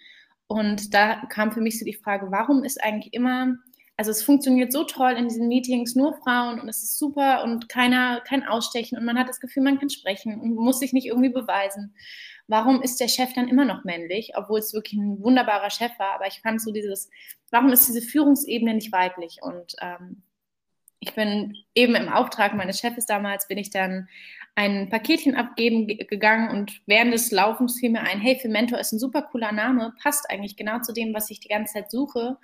Und 0.48 0.94
da 0.94 1.22
kam 1.30 1.52
für 1.52 1.62
mich 1.62 1.80
so 1.80 1.86
die 1.86 1.94
Frage, 1.94 2.28
warum 2.32 2.64
ist 2.64 2.82
eigentlich 2.82 3.14
immer, 3.14 3.56
also 3.98 4.12
es 4.12 4.24
funktioniert 4.24 4.72
so 4.72 4.84
toll 4.84 5.12
in 5.12 5.28
diesen 5.28 5.48
Meetings, 5.48 5.96
nur 5.96 6.14
Frauen 6.14 6.62
und 6.62 6.70
es 6.70 6.84
ist 6.84 6.98
super 6.98 7.44
und 7.44 7.68
keiner 7.68 8.22
kein 8.22 8.48
Ausstechen 8.48 8.98
und 8.98 9.04
man 9.04 9.18
hat 9.20 9.28
das 9.28 9.42
Gefühl, 9.42 9.64
man 9.64 9.78
kann 9.78 9.90
sprechen 9.90 10.40
und 10.40 10.56
muss 10.56 10.80
sich 10.80 10.94
nicht 10.94 11.08
irgendwie 11.08 11.30
beweisen. 11.30 11.94
Warum 12.48 12.82
ist 12.82 13.00
der 13.00 13.08
Chef 13.08 13.34
dann 13.34 13.48
immer 13.48 13.66
noch 13.66 13.84
männlich, 13.84 14.34
obwohl 14.36 14.60
es 14.60 14.74
wirklich 14.74 14.94
ein 14.94 15.22
wunderbarer 15.22 15.70
Chef 15.70 15.92
war? 16.00 16.14
Aber 16.14 16.28
ich 16.28 16.42
fand 16.42 16.62
so 16.62 16.72
dieses, 16.72 17.10
warum 17.52 17.72
ist 17.72 17.88
diese 17.88 18.02
Führungsebene 18.02 18.74
nicht 18.74 18.92
weiblich? 18.92 19.40
Und 19.42 19.76
ähm, 19.82 20.24
ich 21.00 21.14
bin 21.14 21.56
eben 21.76 21.96
im 21.96 22.10
Auftrag 22.10 22.54
meines 22.56 22.80
Chefs 22.80 23.06
damals, 23.06 23.48
bin 23.48 23.58
ich 23.58 23.70
dann 23.70 24.08
ein 24.56 24.90
Paketchen 24.90 25.36
abgeben 25.36 25.88
gegangen 25.88 26.50
und 26.50 26.82
während 26.88 27.14
des 27.14 27.32
Laufens 27.32 27.80
fiel 27.80 27.92
mir 27.92 28.02
ein, 28.02 28.20
hey, 28.20 28.40
für 28.40 28.50
Mentor 28.50 28.80
ist 28.80 28.92
ein 28.92 29.00
super 29.00 29.22
cooler 29.22 29.52
Name, 29.52 29.94
passt 30.02 30.30
eigentlich 30.30 30.58
genau 30.58 30.80
zu 30.80 30.94
dem, 30.94 31.14
was 31.14 31.30
ich 31.30 31.40
die 31.40 31.50
ganze 31.50 31.76
Zeit 31.76 31.92
suche 31.92 32.38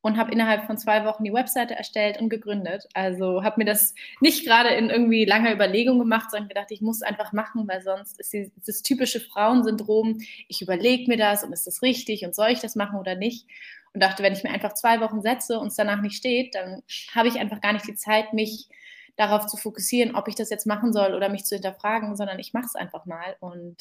und 0.00 0.16
habe 0.16 0.32
innerhalb 0.32 0.64
von 0.66 0.78
zwei 0.78 1.04
Wochen 1.04 1.24
die 1.24 1.32
Webseite 1.32 1.74
erstellt 1.74 2.20
und 2.20 2.28
gegründet. 2.28 2.88
Also 2.94 3.42
habe 3.42 3.56
mir 3.58 3.64
das 3.64 3.94
nicht 4.20 4.44
gerade 4.44 4.70
in 4.70 4.90
irgendwie 4.90 5.24
langer 5.24 5.52
Überlegung 5.52 5.98
gemacht, 5.98 6.30
sondern 6.30 6.48
gedacht, 6.48 6.70
ich 6.70 6.80
muss 6.80 7.02
einfach 7.02 7.32
machen, 7.32 7.66
weil 7.66 7.82
sonst 7.82 8.18
ist 8.20 8.32
dieses 8.32 8.82
typische 8.82 9.20
Frauensyndrom, 9.20 10.18
ich 10.46 10.62
überlege 10.62 11.08
mir 11.08 11.16
das 11.16 11.42
und 11.42 11.52
ist 11.52 11.66
das 11.66 11.82
richtig 11.82 12.24
und 12.24 12.34
soll 12.34 12.50
ich 12.50 12.60
das 12.60 12.76
machen 12.76 12.98
oder 12.98 13.16
nicht? 13.16 13.46
Und 13.92 14.02
dachte, 14.02 14.22
wenn 14.22 14.32
ich 14.32 14.44
mir 14.44 14.50
einfach 14.50 14.74
zwei 14.74 15.00
Wochen 15.00 15.22
setze 15.22 15.58
und 15.58 15.68
es 15.68 15.76
danach 15.76 16.00
nicht 16.00 16.16
steht, 16.16 16.54
dann 16.54 16.82
habe 17.14 17.28
ich 17.28 17.38
einfach 17.38 17.60
gar 17.60 17.72
nicht 17.72 17.86
die 17.88 17.94
Zeit, 17.94 18.32
mich 18.34 18.68
darauf 19.16 19.46
zu 19.46 19.56
fokussieren, 19.56 20.14
ob 20.14 20.28
ich 20.28 20.36
das 20.36 20.50
jetzt 20.50 20.66
machen 20.66 20.92
soll 20.92 21.14
oder 21.14 21.28
mich 21.28 21.44
zu 21.44 21.56
hinterfragen, 21.56 22.14
sondern 22.16 22.38
ich 22.38 22.52
mache 22.52 22.66
es 22.66 22.76
einfach 22.76 23.04
mal. 23.04 23.36
Und 23.40 23.76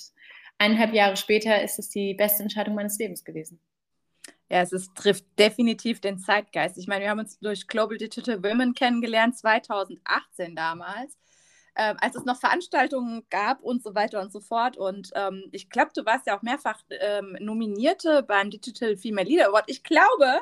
eineinhalb 0.58 0.94
Jahre 0.94 1.16
später 1.16 1.62
ist 1.62 1.78
es 1.78 1.90
die 1.90 2.16
beste 2.16 2.42
Entscheidung 2.42 2.74
meines 2.74 2.98
Lebens 2.98 3.24
gewesen. 3.24 3.60
Ja, 4.50 4.62
es 4.62 4.72
ist, 4.72 4.96
trifft 4.96 5.26
definitiv 5.38 6.00
den 6.00 6.20
Zeitgeist. 6.20 6.78
Ich 6.78 6.88
meine, 6.88 7.04
wir 7.04 7.10
haben 7.10 7.20
uns 7.20 7.38
durch 7.40 7.68
Global 7.68 7.98
Digital 7.98 8.42
Women 8.44 8.74
kennengelernt, 8.74 9.38
2018 9.38 10.56
damals, 10.56 11.18
äh, 11.76 11.94
als 12.00 12.16
es 12.16 12.24
noch 12.24 12.40
Veranstaltungen 12.40 13.24
gab 13.30 13.62
und 13.62 13.84
so 13.84 13.94
weiter 13.94 14.22
und 14.22 14.32
so 14.32 14.40
fort. 14.40 14.78
Und 14.78 15.12
ähm, 15.16 15.50
ich 15.52 15.70
glaube, 15.70 15.92
du 15.94 16.06
warst 16.06 16.28
ja 16.28 16.38
auch 16.38 16.44
mehrfach 16.44 16.82
ähm, 16.90 17.36
Nominierte 17.42 18.24
beim 18.24 18.50
Digital 18.50 18.96
Female 18.98 19.28
Leader 19.28 19.50
Award. 19.50 19.66
Ich 19.68 19.84
glaube, 19.84 20.40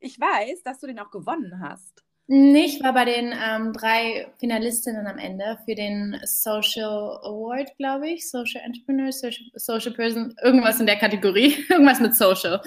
ich 0.00 0.18
weiß, 0.18 0.62
dass 0.62 0.80
du 0.80 0.86
den 0.86 0.98
auch 0.98 1.10
gewonnen 1.10 1.60
hast. 1.60 2.04
Nee, 2.34 2.64
ich 2.64 2.82
war 2.82 2.94
bei 2.94 3.04
den 3.04 3.34
ähm, 3.46 3.74
drei 3.74 4.26
Finalistinnen 4.40 5.06
am 5.06 5.18
Ende 5.18 5.58
für 5.66 5.74
den 5.74 6.18
Social 6.24 7.18
Award, 7.22 7.76
glaube 7.76 8.08
ich. 8.08 8.30
Social 8.30 8.62
Entrepreneur, 8.64 9.12
Social, 9.12 9.44
Social 9.52 9.92
Person, 9.92 10.34
irgendwas 10.42 10.80
in 10.80 10.86
der 10.86 10.96
Kategorie. 10.96 11.54
irgendwas 11.68 12.00
mit 12.00 12.14
Social. 12.14 12.62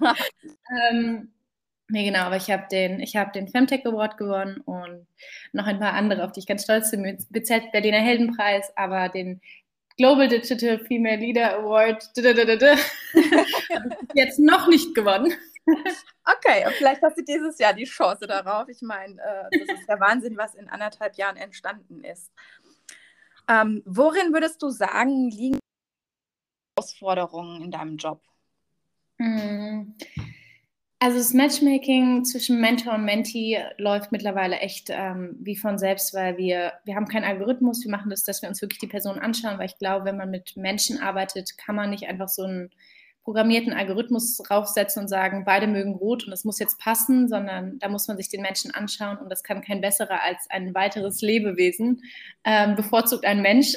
ähm, 0.90 1.30
Nee, 1.88 2.06
genau, 2.06 2.20
aber 2.20 2.36
ich 2.36 2.50
habe 2.50 2.64
den, 2.72 3.00
ich 3.00 3.14
hab 3.14 3.34
den 3.34 3.48
Femtech 3.48 3.84
Award 3.84 4.16
gewonnen 4.16 4.62
und 4.64 5.06
noch 5.52 5.66
ein 5.66 5.78
paar 5.78 5.92
andere, 5.92 6.24
auf 6.24 6.32
die 6.32 6.40
ich 6.40 6.46
ganz 6.46 6.64
stolz 6.64 6.90
bin, 6.90 7.18
BZ 7.28 7.70
Berliner 7.70 7.98
Heldenpreis, 7.98 8.72
aber 8.76 9.10
den 9.10 9.42
Global 9.98 10.26
Digital 10.26 10.78
Female 10.78 11.18
Leader 11.18 11.58
Award 11.58 12.02
jetzt 14.14 14.38
noch 14.38 14.68
nicht 14.68 14.94
gewonnen. 14.94 15.34
Okay, 16.26 16.64
vielleicht 16.78 17.02
hast 17.02 17.18
du 17.18 17.22
dieses 17.22 17.58
Jahr 17.58 17.74
die 17.74 17.84
Chance 17.84 18.26
darauf. 18.26 18.68
Ich 18.68 18.82
meine, 18.82 19.20
äh, 19.20 19.58
das 19.58 19.78
ist 19.78 19.88
der 19.88 20.00
Wahnsinn, 20.00 20.36
was 20.36 20.54
in 20.54 20.68
anderthalb 20.68 21.16
Jahren 21.16 21.36
entstanden 21.36 22.02
ist. 22.02 22.32
Ähm, 23.48 23.82
worin 23.84 24.32
würdest 24.32 24.62
du 24.62 24.70
sagen, 24.70 25.30
liegen 25.30 25.58
Herausforderungen 26.76 27.62
in 27.62 27.70
deinem 27.70 27.96
Job? 27.96 28.22
Hm. 29.18 29.94
Also 30.98 31.18
das 31.18 31.34
Matchmaking 31.34 32.24
zwischen 32.24 32.62
Mentor 32.62 32.94
und 32.94 33.04
Mentee 33.04 33.62
läuft 33.76 34.10
mittlerweile 34.10 34.60
echt 34.60 34.88
ähm, 34.88 35.36
wie 35.38 35.56
von 35.56 35.76
selbst, 35.76 36.14
weil 36.14 36.38
wir, 36.38 36.72
wir 36.84 36.94
haben 36.96 37.08
keinen 37.08 37.24
Algorithmus, 37.24 37.84
wir 37.84 37.90
machen 37.90 38.08
das, 38.08 38.22
dass 38.22 38.40
wir 38.40 38.48
uns 38.48 38.62
wirklich 38.62 38.80
die 38.80 38.86
Person 38.86 39.18
anschauen, 39.18 39.58
weil 39.58 39.66
ich 39.66 39.76
glaube, 39.76 40.06
wenn 40.06 40.16
man 40.16 40.30
mit 40.30 40.56
Menschen 40.56 40.98
arbeitet, 40.98 41.58
kann 41.58 41.76
man 41.76 41.90
nicht 41.90 42.08
einfach 42.08 42.28
so 42.28 42.44
einen 42.44 42.70
programmierten 43.24 43.72
Algorithmus 43.72 44.36
draufsetzen 44.36 45.02
und 45.02 45.08
sagen, 45.08 45.44
beide 45.44 45.66
mögen 45.66 45.94
rot 45.94 46.24
und 46.24 46.30
das 46.30 46.44
muss 46.44 46.58
jetzt 46.58 46.78
passen, 46.78 47.26
sondern 47.26 47.78
da 47.78 47.88
muss 47.88 48.06
man 48.06 48.18
sich 48.18 48.28
den 48.28 48.42
Menschen 48.42 48.70
anschauen 48.70 49.16
und 49.16 49.30
das 49.30 49.42
kann 49.42 49.62
kein 49.62 49.80
besserer 49.80 50.22
als 50.22 50.46
ein 50.50 50.74
weiteres 50.74 51.22
Lebewesen, 51.22 52.02
ähm, 52.44 52.76
bevorzugt 52.76 53.24
ein 53.24 53.40
Mensch. 53.40 53.76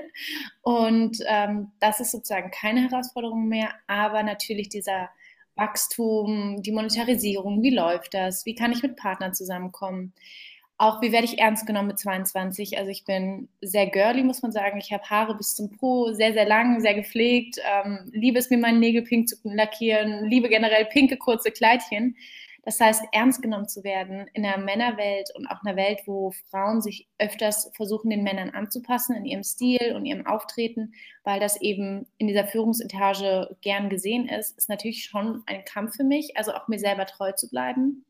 und 0.62 1.18
ähm, 1.26 1.70
das 1.80 2.00
ist 2.00 2.12
sozusagen 2.12 2.50
keine 2.50 2.88
Herausforderung 2.88 3.46
mehr, 3.46 3.74
aber 3.86 4.22
natürlich 4.22 4.70
dieser 4.70 5.10
Wachstum, 5.54 6.62
die 6.62 6.72
Monetarisierung, 6.72 7.62
wie 7.62 7.74
läuft 7.74 8.14
das? 8.14 8.46
Wie 8.46 8.54
kann 8.54 8.72
ich 8.72 8.82
mit 8.82 8.96
Partnern 8.96 9.34
zusammenkommen? 9.34 10.14
Auch 10.80 11.02
wie 11.02 11.10
werde 11.10 11.24
ich 11.24 11.40
ernst 11.40 11.66
genommen 11.66 11.88
mit 11.88 11.98
22? 11.98 12.78
Also 12.78 12.88
ich 12.88 13.04
bin 13.04 13.48
sehr 13.60 13.88
girly, 13.88 14.22
muss 14.22 14.42
man 14.42 14.52
sagen. 14.52 14.78
Ich 14.78 14.92
habe 14.92 15.02
Haare 15.02 15.36
bis 15.36 15.56
zum 15.56 15.76
Po, 15.76 16.12
sehr, 16.12 16.32
sehr 16.32 16.46
lang, 16.46 16.80
sehr 16.80 16.94
gepflegt. 16.94 17.58
Ähm, 17.64 18.08
liebe 18.12 18.38
es 18.38 18.48
mir, 18.48 18.58
meine 18.58 18.78
Nägel 18.78 19.02
pink 19.02 19.28
zu 19.28 19.36
lackieren. 19.42 20.24
Liebe 20.26 20.48
generell 20.48 20.84
pinke, 20.86 21.16
kurze 21.16 21.50
Kleidchen. 21.50 22.14
Das 22.62 22.78
heißt, 22.78 23.02
ernst 23.10 23.42
genommen 23.42 23.66
zu 23.66 23.82
werden 23.82 24.26
in 24.34 24.44
einer 24.44 24.62
Männerwelt 24.62 25.30
und 25.34 25.46
auch 25.48 25.64
einer 25.64 25.74
Welt, 25.74 26.00
wo 26.06 26.32
Frauen 26.50 26.80
sich 26.80 27.08
öfters 27.18 27.70
versuchen, 27.74 28.10
den 28.10 28.22
Männern 28.22 28.50
anzupassen 28.50 29.16
in 29.16 29.24
ihrem 29.24 29.42
Stil 29.42 29.94
und 29.96 30.04
ihrem 30.04 30.26
Auftreten, 30.26 30.92
weil 31.24 31.40
das 31.40 31.60
eben 31.60 32.06
in 32.18 32.28
dieser 32.28 32.46
Führungsetage 32.46 33.56
gern 33.62 33.88
gesehen 33.88 34.28
ist, 34.28 34.56
ist 34.58 34.68
natürlich 34.68 35.04
schon 35.04 35.42
ein 35.46 35.64
Kampf 35.64 35.96
für 35.96 36.04
mich, 36.04 36.36
also 36.36 36.52
auch 36.52 36.68
mir 36.68 36.78
selber 36.78 37.06
treu 37.06 37.32
zu 37.32 37.48
bleiben. 37.48 38.04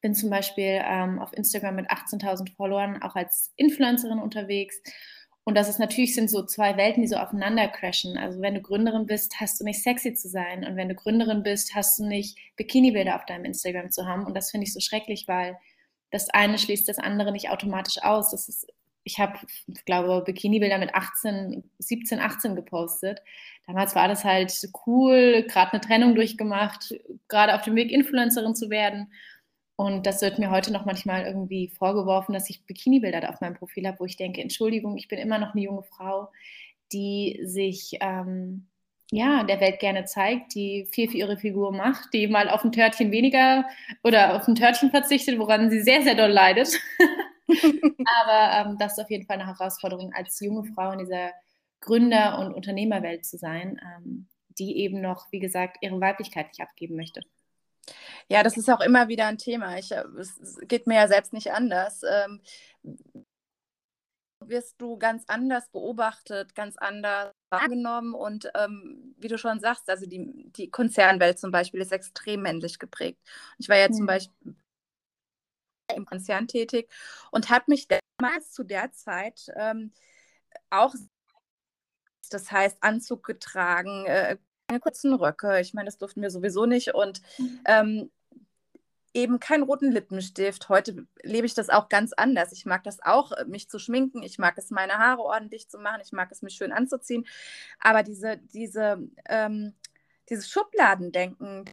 Bin 0.00 0.14
zum 0.14 0.30
Beispiel 0.30 0.80
ähm, 0.84 1.18
auf 1.18 1.32
Instagram 1.32 1.76
mit 1.76 1.90
18.000 1.90 2.54
Followern 2.54 3.02
auch 3.02 3.16
als 3.16 3.52
Influencerin 3.56 4.18
unterwegs 4.18 4.80
und 5.48 5.54
das 5.54 5.68
ist 5.68 5.78
natürlich 5.78 6.12
sind 6.12 6.28
so 6.28 6.44
zwei 6.44 6.76
Welten, 6.76 7.02
die 7.02 7.08
so 7.08 7.14
aufeinander 7.14 7.68
crashen. 7.68 8.18
Also 8.18 8.42
wenn 8.42 8.56
du 8.56 8.60
Gründerin 8.60 9.06
bist, 9.06 9.38
hast 9.38 9.60
du 9.60 9.64
nicht 9.64 9.80
sexy 9.80 10.12
zu 10.12 10.28
sein. 10.28 10.64
Und 10.64 10.74
wenn 10.74 10.88
du 10.88 10.96
Gründerin 10.96 11.44
bist, 11.44 11.72
hast 11.76 12.00
du 12.00 12.04
nicht 12.04 12.36
Bikini-Bilder 12.56 13.14
auf 13.14 13.26
deinem 13.26 13.44
Instagram 13.44 13.92
zu 13.92 14.06
haben. 14.06 14.26
Und 14.26 14.34
das 14.34 14.50
finde 14.50 14.66
ich 14.66 14.72
so 14.72 14.80
schrecklich, 14.80 15.28
weil 15.28 15.56
das 16.10 16.30
eine 16.30 16.58
schließt 16.58 16.88
das 16.88 16.98
andere 16.98 17.30
nicht 17.30 17.48
automatisch 17.50 18.02
aus. 18.02 18.32
Das 18.32 18.48
ist, 18.48 18.66
ich 19.04 19.20
habe, 19.20 19.38
glaube, 19.84 20.24
Bikini-Bilder 20.24 20.78
mit 20.78 20.96
18, 20.96 21.62
17, 21.78 22.18
18 22.18 22.56
gepostet. 22.56 23.22
Damals 23.68 23.94
war 23.94 24.08
das 24.08 24.24
halt 24.24 24.52
cool, 24.84 25.44
gerade 25.48 25.74
eine 25.74 25.80
Trennung 25.80 26.16
durchgemacht, 26.16 26.92
gerade 27.28 27.54
auf 27.54 27.62
dem 27.62 27.76
Weg, 27.76 27.92
Influencerin 27.92 28.56
zu 28.56 28.68
werden. 28.68 29.12
Und 29.76 30.06
das 30.06 30.22
wird 30.22 30.38
mir 30.38 30.50
heute 30.50 30.72
noch 30.72 30.86
manchmal 30.86 31.26
irgendwie 31.26 31.68
vorgeworfen, 31.68 32.32
dass 32.32 32.48
ich 32.48 32.64
Bikini-Bilder 32.64 33.28
auf 33.28 33.40
meinem 33.42 33.54
Profil 33.54 33.86
habe, 33.86 34.00
wo 34.00 34.06
ich 34.06 34.16
denke, 34.16 34.40
Entschuldigung, 34.40 34.96
ich 34.96 35.08
bin 35.08 35.18
immer 35.18 35.38
noch 35.38 35.52
eine 35.52 35.62
junge 35.62 35.82
Frau, 35.82 36.32
die 36.92 37.40
sich 37.44 37.98
ähm, 38.00 38.66
ja, 39.10 39.44
der 39.44 39.60
Welt 39.60 39.78
gerne 39.78 40.04
zeigt, 40.04 40.54
die 40.54 40.88
viel 40.90 41.08
für 41.08 41.16
ihre 41.16 41.36
Figur 41.36 41.72
macht, 41.72 42.12
die 42.12 42.26
mal 42.26 42.48
auf 42.48 42.64
ein 42.64 42.72
Törtchen 42.72 43.12
weniger 43.12 43.66
oder 44.02 44.34
auf 44.34 44.48
ein 44.48 44.56
Törtchen 44.56 44.90
verzichtet, 44.90 45.38
woran 45.38 45.70
sie 45.70 45.80
sehr, 45.82 46.02
sehr 46.02 46.14
doll 46.14 46.30
leidet. 46.30 46.80
Aber 47.48 48.70
ähm, 48.70 48.76
das 48.78 48.92
ist 48.92 49.04
auf 49.04 49.10
jeden 49.10 49.26
Fall 49.26 49.38
eine 49.38 49.46
Herausforderung, 49.46 50.12
als 50.12 50.40
junge 50.40 50.64
Frau 50.64 50.90
in 50.90 50.98
dieser 50.98 51.30
Gründer- 51.80 52.38
und 52.40 52.54
Unternehmerwelt 52.54 53.24
zu 53.24 53.38
sein, 53.38 53.80
ähm, 53.82 54.26
die 54.58 54.78
eben 54.78 55.00
noch, 55.00 55.30
wie 55.30 55.38
gesagt, 55.38 55.78
ihre 55.82 56.00
Weiblichkeit 56.00 56.48
nicht 56.48 56.60
abgeben 56.60 56.96
möchte. 56.96 57.20
Ja, 58.28 58.42
das 58.42 58.56
ist 58.56 58.68
auch 58.70 58.80
immer 58.80 59.08
wieder 59.08 59.26
ein 59.26 59.38
Thema. 59.38 59.78
Ich, 59.78 59.92
äh, 59.92 60.04
es 60.18 60.58
geht 60.62 60.86
mir 60.86 60.96
ja 60.96 61.08
selbst 61.08 61.32
nicht 61.32 61.52
anders. 61.52 62.02
Ähm, 62.02 62.40
wirst 64.48 64.80
du 64.80 64.98
ganz 64.98 65.24
anders 65.26 65.68
beobachtet, 65.70 66.54
ganz 66.54 66.76
anders 66.76 67.32
wahrgenommen 67.50 68.14
und 68.14 68.50
ähm, 68.54 69.14
wie 69.18 69.28
du 69.28 69.38
schon 69.38 69.60
sagst, 69.60 69.88
also 69.88 70.06
die, 70.06 70.50
die 70.52 70.70
Konzernwelt 70.70 71.38
zum 71.38 71.50
Beispiel 71.50 71.80
ist 71.80 71.92
extrem 71.92 72.42
männlich 72.42 72.78
geprägt. 72.78 73.20
Ich 73.58 73.68
war 73.68 73.76
ja 73.76 73.88
mhm. 73.88 73.94
zum 73.94 74.06
Beispiel 74.06 74.54
im 75.94 76.06
Konzern 76.06 76.48
tätig 76.48 76.90
und 77.30 77.50
habe 77.50 77.64
mich 77.68 77.88
damals 77.88 78.52
zu 78.52 78.64
der 78.64 78.92
Zeit 78.92 79.46
ähm, 79.56 79.92
auch, 80.70 80.94
das 82.30 82.50
heißt 82.50 82.78
Anzug 82.82 83.24
getragen, 83.24 84.06
äh, 84.06 84.36
keine 84.66 84.80
kurzen 84.80 85.14
Röcke. 85.14 85.60
Ich 85.60 85.74
meine, 85.74 85.86
das 85.86 85.98
durften 85.98 86.22
wir 86.22 86.30
sowieso 86.30 86.66
nicht. 86.66 86.94
Und 86.94 87.20
mhm. 87.38 87.60
ähm, 87.66 88.10
eben 89.14 89.40
keinen 89.40 89.62
roten 89.62 89.92
Lippenstift. 89.92 90.68
Heute 90.68 91.06
lebe 91.22 91.46
ich 91.46 91.54
das 91.54 91.70
auch 91.70 91.88
ganz 91.88 92.12
anders. 92.12 92.52
Ich 92.52 92.66
mag 92.66 92.84
das 92.84 93.02
auch, 93.02 93.32
äh, 93.32 93.44
mich 93.46 93.68
zu 93.68 93.78
schminken. 93.78 94.22
Ich 94.22 94.38
mag 94.38 94.58
es, 94.58 94.70
meine 94.70 94.98
Haare 94.98 95.22
ordentlich 95.22 95.68
zu 95.68 95.78
machen. 95.78 96.02
Ich 96.02 96.12
mag 96.12 96.30
es, 96.30 96.42
mich 96.42 96.54
schön 96.54 96.72
anzuziehen. 96.72 97.26
Aber 97.80 98.02
diese, 98.02 98.38
diese, 98.38 98.98
ähm, 99.28 99.74
dieses 100.28 100.50
Schubladendenken 100.50 101.64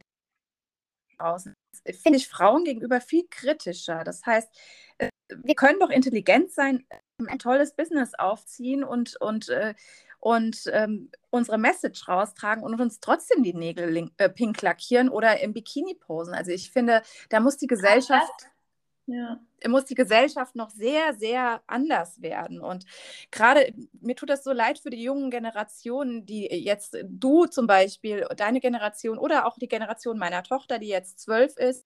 finde 2.02 2.18
ich 2.18 2.28
Frauen 2.28 2.64
gegenüber 2.64 3.00
viel 3.00 3.26
kritischer. 3.30 4.04
Das 4.04 4.24
heißt, 4.26 4.48
äh, 4.98 5.10
wir 5.28 5.54
können 5.54 5.78
doch 5.80 5.90
intelligent 5.90 6.52
sein, 6.52 6.86
ein 7.26 7.38
tolles 7.38 7.74
Business 7.74 8.14
aufziehen 8.14 8.84
und, 8.84 9.16
und 9.20 9.48
äh, 9.48 9.74
und 10.24 10.62
ähm, 10.72 11.10
unsere 11.28 11.58
Message 11.58 12.08
raustragen 12.08 12.64
und 12.64 12.80
uns 12.80 12.98
trotzdem 12.98 13.42
die 13.42 13.52
Nägel 13.52 14.08
äh, 14.16 14.30
pink 14.30 14.62
lackieren 14.62 15.10
oder 15.10 15.40
im 15.40 15.52
Bikini 15.52 15.94
posen. 15.94 16.32
Also 16.32 16.50
ich 16.50 16.70
finde, 16.70 17.02
da 17.28 17.40
muss 17.40 17.58
die 17.58 17.66
Gesellschaft, 17.66 18.46
ja. 19.04 19.38
muss 19.68 19.84
die 19.84 19.94
Gesellschaft 19.94 20.56
noch 20.56 20.70
sehr, 20.70 21.12
sehr 21.12 21.62
anders 21.66 22.22
werden. 22.22 22.62
Und 22.62 22.86
gerade 23.30 23.74
mir 24.00 24.16
tut 24.16 24.30
das 24.30 24.44
so 24.44 24.52
leid 24.52 24.78
für 24.78 24.88
die 24.88 25.02
jungen 25.02 25.30
Generationen, 25.30 26.24
die 26.24 26.46
jetzt 26.46 26.96
du 27.02 27.44
zum 27.44 27.66
Beispiel, 27.66 28.26
deine 28.34 28.60
Generation 28.60 29.18
oder 29.18 29.44
auch 29.46 29.58
die 29.58 29.68
Generation 29.68 30.16
meiner 30.16 30.42
Tochter, 30.42 30.78
die 30.78 30.88
jetzt 30.88 31.18
zwölf 31.18 31.54
ist, 31.58 31.84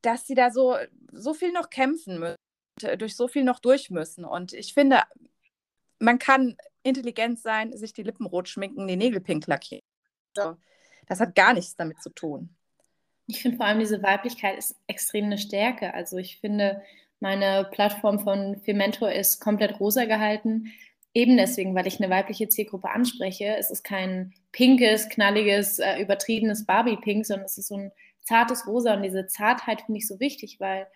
dass 0.00 0.26
sie 0.26 0.34
da 0.34 0.50
so, 0.50 0.78
so 1.12 1.34
viel 1.34 1.52
noch 1.52 1.68
kämpfen 1.68 2.18
müssen, 2.18 2.98
durch 2.98 3.14
so 3.14 3.28
viel 3.28 3.44
noch 3.44 3.58
durch 3.58 3.90
müssen. 3.90 4.24
Und 4.24 4.54
ich 4.54 4.72
finde, 4.72 5.02
man 5.98 6.18
kann 6.18 6.56
intelligent 6.88 7.38
sein, 7.38 7.76
sich 7.76 7.92
die 7.92 8.02
Lippen 8.02 8.26
rot 8.26 8.48
schminken, 8.48 8.86
die 8.86 8.96
Nägel 8.96 9.20
pink 9.20 9.46
lackieren. 9.46 9.82
Das 11.06 11.20
hat 11.20 11.34
gar 11.34 11.54
nichts 11.54 11.74
damit 11.76 12.02
zu 12.02 12.10
tun. 12.10 12.54
Ich 13.26 13.42
finde 13.42 13.58
vor 13.58 13.66
allem 13.66 13.78
diese 13.78 14.02
Weiblichkeit 14.02 14.58
ist 14.58 14.76
extrem 14.86 15.26
eine 15.26 15.38
Stärke. 15.38 15.92
Also 15.94 16.16
ich 16.16 16.38
finde, 16.38 16.82
meine 17.20 17.68
Plattform 17.70 18.20
von 18.20 18.60
Fementor 18.60 19.12
ist 19.12 19.40
komplett 19.40 19.80
rosa 19.80 20.04
gehalten. 20.04 20.72
Eben 21.14 21.36
deswegen, 21.36 21.74
weil 21.74 21.86
ich 21.86 22.00
eine 22.00 22.10
weibliche 22.10 22.48
Zielgruppe 22.48 22.90
anspreche. 22.90 23.56
Es 23.56 23.70
ist 23.70 23.82
kein 23.82 24.34
pinkes, 24.52 25.08
knalliges, 25.08 25.78
äh, 25.78 26.00
übertriebenes 26.00 26.64
Barbie-Pink, 26.64 27.26
sondern 27.26 27.46
es 27.46 27.58
ist 27.58 27.68
so 27.68 27.76
ein 27.76 27.92
zartes 28.22 28.66
Rosa. 28.66 28.94
Und 28.94 29.02
diese 29.02 29.26
Zartheit 29.26 29.82
finde 29.82 29.98
ich 29.98 30.06
so 30.06 30.20
wichtig, 30.20 30.60
weil 30.60 30.86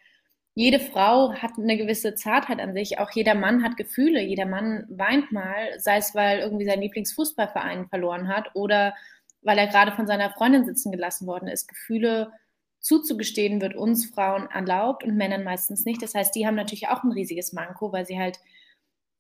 jede 0.55 0.81
Frau 0.81 1.33
hat 1.35 1.53
eine 1.57 1.79
gewisse 1.79 2.15
Zartheit 2.15 2.61
an 2.61 2.75
sich. 2.75 2.99
Auch 2.99 3.11
jeder 3.13 3.35
Mann 3.35 3.63
hat 3.63 3.77
Gefühle. 3.77 4.23
Jeder 4.23 4.47
Mann 4.47 4.85
weint 4.91 5.33
mal, 5.33 5.79
sei 5.79 5.97
es, 5.97 6.15
weil 6.15 6.41
irgendwie 6.41 6.67
sein 6.67 6.81
Lieblingsfußballverein 6.81 7.89
verloren 7.89 8.29
hat 8.29 8.55
oder 8.55 8.95
weil 9.41 9.59
er 9.59 9.67
gerade 9.67 9.93
von 9.93 10.07
seiner 10.07 10.31
Freundin 10.31 10.65
sitzen 10.65 10.93
gelassen 10.93 11.27
worden 11.27 11.49
ist. 11.49 11.69
Gefühle 11.69 12.33
zuzugestehen 12.81 13.61
wird 13.61 13.75
uns 13.75 14.07
Frauen 14.07 14.49
erlaubt 14.51 15.05
und 15.05 15.17
Männern 15.17 15.45
meistens 15.45 15.85
nicht. 15.85 16.03
Das 16.03 16.15
heißt, 16.15 16.35
die 16.35 16.47
haben 16.47 16.57
natürlich 16.57 16.89
auch 16.89 17.03
ein 17.03 17.13
riesiges 17.13 17.53
Manko, 17.53 17.93
weil 17.93 18.07
sie 18.07 18.19
halt 18.19 18.39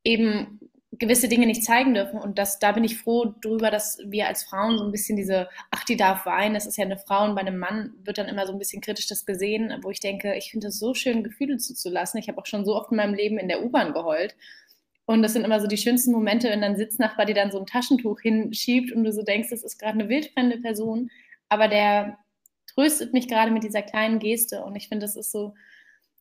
eben 0.05 0.61
gewisse 0.99 1.29
Dinge 1.29 1.47
nicht 1.47 1.65
zeigen 1.65 1.95
dürfen. 1.95 2.19
Und 2.19 2.39
das, 2.39 2.59
da 2.59 2.73
bin 2.73 2.85
ich 2.85 2.99
froh 2.99 3.35
drüber, 3.41 3.71
dass 3.71 3.99
wir 4.05 4.29
als 4.29 4.45
Frauen 4.45 4.79
so 4.79 4.85
ein 4.85 4.93
bisschen 4.93 5.17
diese, 5.17 5.49
ach, 5.71 5.85
die 5.85 5.97
darf 5.97 6.27
weinen, 6.27 6.55
das 6.55 6.67
ist 6.67 6.77
ja 6.77 6.85
eine 6.85 6.99
Frau 6.99 7.25
und 7.25 7.35
bei 7.35 7.41
einem 7.41 7.59
Mann 7.59 7.95
wird 8.05 8.19
dann 8.19 8.29
immer 8.29 8.47
so 8.47 8.53
ein 8.53 8.59
bisschen 8.59 8.83
kritisch 8.83 9.07
das 9.07 9.25
gesehen, 9.25 9.75
wo 9.83 9.91
ich 9.91 10.01
denke, 10.01 10.35
ich 10.37 10.51
finde 10.51 10.69
es 10.69 10.79
so 10.79 10.95
schön, 10.95 11.25
Gefühle 11.25 11.57
zuzulassen. 11.57 12.21
Ich 12.21 12.29
habe 12.29 12.39
auch 12.39 12.47
schon 12.47 12.65
so 12.65 12.77
oft 12.77 12.91
in 12.91 12.99
meinem 12.99 13.15
Leben 13.15 13.39
in 13.39 13.49
der 13.49 13.65
U-Bahn 13.65 13.95
geheult. 13.95 14.37
Und 15.07 15.23
das 15.23 15.33
sind 15.33 15.45
immer 15.45 15.61
so 15.61 15.67
die 15.67 15.79
schönsten 15.79 16.13
Momente, 16.13 16.49
wenn 16.49 16.61
dann 16.61 16.77
Sitznachbar 16.77 17.27
dir 17.27 17.35
dann 17.35 17.51
so 17.51 17.59
ein 17.59 17.67
Taschentuch 17.67 18.21
hinschiebt 18.21 18.93
und 18.93 19.05
du 19.05 19.13
so 19.13 19.23
denkst, 19.23 19.51
das 19.51 19.63
ist 19.63 19.79
gerade 19.79 19.99
eine 19.99 20.09
wildfremde 20.09 20.59
Person, 20.59 21.11
aber 21.49 21.69
der 21.69 22.19
tröstet 22.67 23.13
mich 23.13 23.29
gerade 23.29 23.51
mit 23.51 23.65
dieser 23.65 23.83
kleinen 23.83 24.19
Geste. 24.19 24.63
Und 24.63 24.77
ich 24.77 24.89
finde, 24.89 25.07
es 25.07 25.17
ist 25.17 25.33
so 25.33 25.55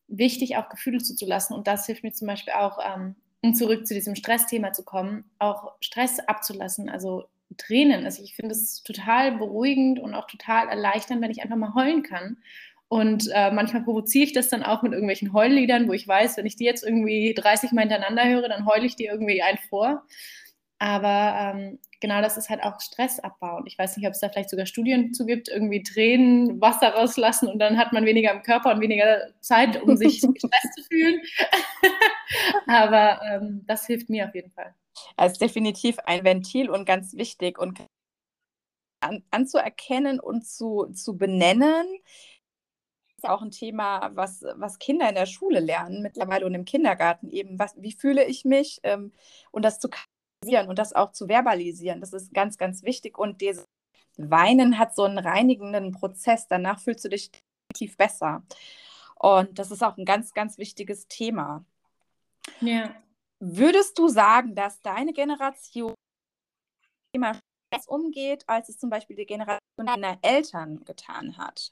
wichtig, 0.07 0.57
auch 0.57 0.69
Gefühle 0.69 0.99
zuzulassen. 0.99 1.55
Und 1.55 1.67
das 1.67 1.85
hilft 1.85 2.03
mir 2.03 2.11
zum 2.11 2.27
Beispiel 2.27 2.53
auch, 2.53 2.79
ähm, 2.83 3.15
um 3.43 3.53
zurück 3.53 3.87
zu 3.87 3.93
diesem 3.93 4.15
Stressthema 4.15 4.71
zu 4.71 4.83
kommen, 4.83 5.25
auch 5.39 5.73
Stress 5.81 6.19
abzulassen. 6.19 6.89
Also 6.89 7.25
Tränen. 7.57 8.05
Also 8.05 8.23
ich 8.23 8.35
finde 8.35 8.53
es 8.53 8.83
total 8.83 9.37
beruhigend 9.37 9.99
und 9.99 10.13
auch 10.13 10.27
total 10.27 10.69
erleichternd, 10.69 11.21
wenn 11.21 11.31
ich 11.31 11.41
einfach 11.41 11.57
mal 11.57 11.73
heulen 11.73 12.03
kann. 12.03 12.37
Und 12.87 13.29
äh, 13.33 13.51
manchmal 13.51 13.83
provoziere 13.83 14.25
ich 14.25 14.33
das 14.33 14.49
dann 14.49 14.63
auch 14.63 14.81
mit 14.81 14.91
irgendwelchen 14.91 15.31
Heulliedern, 15.31 15.87
wo 15.87 15.93
ich 15.93 16.07
weiß, 16.07 16.37
wenn 16.37 16.45
ich 16.45 16.57
die 16.57 16.65
jetzt 16.65 16.83
irgendwie 16.83 17.33
30 17.33 17.71
Mal 17.71 17.81
hintereinander 17.81 18.27
höre, 18.27 18.49
dann 18.49 18.65
heule 18.65 18.85
ich 18.85 18.97
die 18.97 19.05
irgendwie 19.05 19.41
ein 19.41 19.57
vor. 19.69 20.03
Aber 20.77 21.55
ähm, 21.55 21.79
genau 22.01 22.21
das 22.21 22.35
ist 22.35 22.49
halt 22.49 22.63
auch 22.63 22.81
Stressabbau. 22.81 23.57
Und 23.57 23.67
ich 23.67 23.77
weiß 23.77 23.95
nicht, 23.95 24.07
ob 24.07 24.13
es 24.13 24.19
da 24.19 24.27
vielleicht 24.27 24.49
sogar 24.49 24.65
Studien 24.65 25.13
zu 25.13 25.25
gibt, 25.25 25.47
irgendwie 25.47 25.83
Tränen, 25.83 26.59
Wasser 26.59 26.89
rauslassen 26.89 27.47
und 27.47 27.59
dann 27.59 27.77
hat 27.77 27.93
man 27.93 28.05
weniger 28.05 28.31
im 28.31 28.43
Körper 28.43 28.73
und 28.73 28.81
weniger 28.81 29.27
Zeit, 29.39 29.81
um 29.81 29.95
sich 29.95 30.19
gestresst 30.33 30.73
zu 30.75 30.83
fühlen. 30.83 31.21
Aber 32.67 33.21
ähm, 33.23 33.63
das 33.67 33.85
hilft 33.85 34.09
mir 34.09 34.27
auf 34.27 34.35
jeden 34.35 34.51
Fall. 34.51 34.75
Es 35.17 35.33
ist 35.33 35.41
definitiv 35.41 35.99
ein 35.99 36.23
Ventil 36.23 36.69
und 36.69 36.85
ganz 36.85 37.13
wichtig 37.13 37.57
und 37.57 37.81
an, 39.01 39.23
anzuerkennen 39.31 40.19
und 40.19 40.45
zu, 40.45 40.91
zu 40.93 41.17
benennen, 41.17 41.85
ist 43.17 43.29
auch 43.29 43.41
ein 43.41 43.51
Thema, 43.51 44.11
was, 44.15 44.43
was 44.55 44.79
Kinder 44.79 45.07
in 45.09 45.15
der 45.15 45.25
Schule 45.25 45.59
lernen 45.59 46.01
mittlerweile 46.01 46.45
und 46.45 46.55
im 46.55 46.65
Kindergarten 46.65 47.29
eben. 47.29 47.59
Was, 47.59 47.75
wie 47.77 47.93
fühle 47.93 48.25
ich 48.25 48.45
mich 48.45 48.79
ähm, 48.83 49.11
und 49.51 49.63
das 49.63 49.79
zu 49.79 49.89
und 50.67 50.79
das 50.79 50.93
auch 50.93 51.11
zu 51.11 51.27
verbalisieren. 51.27 52.01
Das 52.01 52.13
ist 52.13 52.33
ganz, 52.33 52.57
ganz 52.57 52.81
wichtig. 52.81 53.19
Und 53.19 53.41
dieses 53.41 53.67
Weinen 54.17 54.79
hat 54.79 54.95
so 54.95 55.03
einen 55.03 55.19
reinigenden 55.19 55.91
Prozess. 55.91 56.47
Danach 56.47 56.79
fühlst 56.79 57.05
du 57.05 57.09
dich 57.09 57.29
definitiv 57.31 57.95
besser. 57.95 58.43
Und 59.15 59.59
das 59.59 59.69
ist 59.69 59.83
auch 59.83 59.97
ein 59.97 60.05
ganz, 60.05 60.33
ganz 60.33 60.57
wichtiges 60.57 61.07
Thema. 61.07 61.63
Ja. 62.61 62.95
Würdest 63.39 63.97
du 63.97 64.07
sagen, 64.07 64.55
dass 64.55 64.81
deine 64.81 65.13
Generation 65.13 65.95
immer 67.13 67.39
Stress 67.73 67.87
umgeht, 67.87 68.43
als 68.47 68.69
es 68.69 68.77
zum 68.77 68.89
Beispiel 68.89 69.15
die 69.15 69.25
Generation 69.25 69.59
deiner 69.77 70.19
Eltern 70.21 70.83
getan 70.85 71.37
hat? 71.37 71.71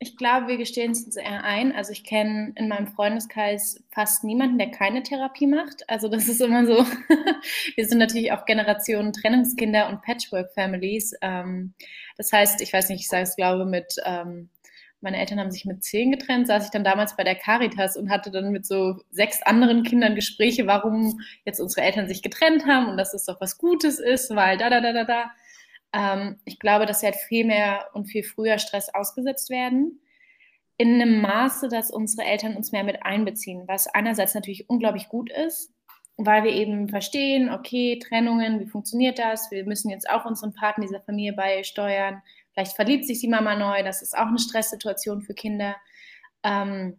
Ich 0.00 0.16
glaube, 0.16 0.46
wir 0.46 0.58
gestehen 0.58 0.92
es 0.92 1.04
uns 1.04 1.16
eher 1.16 1.42
ein. 1.42 1.74
Also 1.74 1.90
ich 1.90 2.04
kenne 2.04 2.52
in 2.54 2.68
meinem 2.68 2.86
Freundeskreis 2.86 3.82
fast 3.90 4.22
niemanden, 4.22 4.56
der 4.56 4.70
keine 4.70 5.02
Therapie 5.02 5.48
macht. 5.48 5.88
Also 5.90 6.08
das 6.08 6.28
ist 6.28 6.40
immer 6.40 6.64
so. 6.66 6.76
wir 7.74 7.86
sind 7.88 7.98
natürlich 7.98 8.30
auch 8.30 8.44
Generationen 8.44 9.12
Trennungskinder 9.12 9.88
und 9.88 10.02
Patchwork-Families. 10.02 11.14
Ähm, 11.20 11.74
das 12.16 12.32
heißt, 12.32 12.60
ich 12.60 12.72
weiß 12.72 12.90
nicht, 12.90 13.00
ich 13.00 13.08
sage 13.08 13.24
es 13.24 13.34
glaube 13.34 13.64
mit, 13.64 13.96
ähm, 14.04 14.50
meine 15.00 15.18
Eltern 15.18 15.38
haben 15.38 15.50
sich 15.50 15.64
mit 15.64 15.84
zehn 15.84 16.10
getrennt, 16.10 16.46
saß 16.48 16.66
ich 16.66 16.70
dann 16.70 16.84
damals 16.84 17.16
bei 17.16 17.24
der 17.24 17.36
Caritas 17.36 17.96
und 17.96 18.10
hatte 18.10 18.30
dann 18.30 18.50
mit 18.50 18.66
so 18.66 18.96
sechs 19.10 19.42
anderen 19.42 19.84
Kindern 19.84 20.14
Gespräche, 20.14 20.66
warum 20.66 21.20
jetzt 21.44 21.60
unsere 21.60 21.82
Eltern 21.82 22.08
sich 22.08 22.22
getrennt 22.22 22.66
haben 22.66 22.88
und 22.88 22.96
dass 22.96 23.14
es 23.14 23.24
doch 23.24 23.40
was 23.40 23.58
Gutes 23.58 23.98
ist, 23.98 24.34
weil 24.34 24.58
da, 24.58 24.70
da, 24.70 24.80
da, 24.80 24.92
da, 24.92 25.04
da. 25.04 25.30
Ähm, 25.92 26.40
ich 26.44 26.58
glaube, 26.58 26.86
dass 26.86 27.00
sie 27.00 27.06
halt 27.06 27.16
viel 27.16 27.44
mehr 27.44 27.86
und 27.94 28.06
viel 28.06 28.24
früher 28.24 28.58
Stress 28.58 28.92
ausgesetzt 28.92 29.50
werden. 29.50 30.00
In 30.76 30.94
einem 30.94 31.20
Maße, 31.20 31.68
dass 31.68 31.90
unsere 31.90 32.26
Eltern 32.26 32.56
uns 32.56 32.72
mehr 32.72 32.84
mit 32.84 33.04
einbeziehen, 33.04 33.64
was 33.66 33.86
einerseits 33.88 34.34
natürlich 34.34 34.68
unglaublich 34.68 35.08
gut 35.08 35.30
ist, 35.30 35.72
weil 36.16 36.42
wir 36.42 36.52
eben 36.52 36.88
verstehen, 36.88 37.50
okay, 37.50 37.98
Trennungen, 38.00 38.60
wie 38.60 38.66
funktioniert 38.66 39.18
das? 39.18 39.50
Wir 39.50 39.64
müssen 39.64 39.90
jetzt 39.90 40.10
auch 40.10 40.24
unseren 40.24 40.52
Partner 40.52 40.84
dieser 40.84 41.00
Familie 41.00 41.32
beisteuern. 41.32 42.22
Vielleicht 42.58 42.74
verliebt 42.74 43.06
sich 43.06 43.20
die 43.20 43.28
Mama 43.28 43.54
neu, 43.54 43.84
das 43.84 44.02
ist 44.02 44.18
auch 44.18 44.26
eine 44.26 44.40
Stresssituation 44.40 45.22
für 45.22 45.32
Kinder. 45.32 45.76
Ähm, 46.42 46.98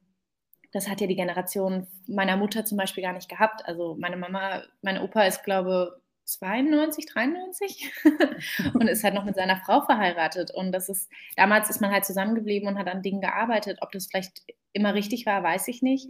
das 0.72 0.88
hat 0.88 1.02
ja 1.02 1.08
die 1.08 1.18
Generation 1.18 1.86
meiner 2.08 2.38
Mutter 2.38 2.64
zum 2.64 2.78
Beispiel 2.78 3.04
gar 3.04 3.12
nicht 3.12 3.28
gehabt. 3.28 3.66
Also 3.66 3.98
meine 4.00 4.16
Mama, 4.16 4.64
mein 4.82 5.02
Opa 5.02 5.24
ist, 5.24 5.44
glaube 5.44 6.02
92, 6.24 7.08
93 7.08 7.92
und 8.74 8.88
ist 8.88 9.04
halt 9.04 9.16
noch 9.16 9.26
mit 9.26 9.36
seiner 9.36 9.58
Frau 9.58 9.82
verheiratet. 9.82 10.50
Und 10.50 10.72
das 10.72 10.88
ist, 10.88 11.12
damals 11.36 11.70
ist 11.70 11.82
man 11.82 11.92
halt 11.92 12.06
zusammengeblieben 12.06 12.70
und 12.70 12.80
hat 12.80 12.88
an 12.88 13.02
Dingen 13.02 13.20
gearbeitet. 13.20 13.80
Ob 13.82 13.92
das 13.92 14.08
vielleicht 14.08 14.42
immer 14.72 14.94
richtig 14.94 15.26
war, 15.26 15.44
weiß 15.44 15.68
ich 15.68 15.82
nicht. 15.82 16.08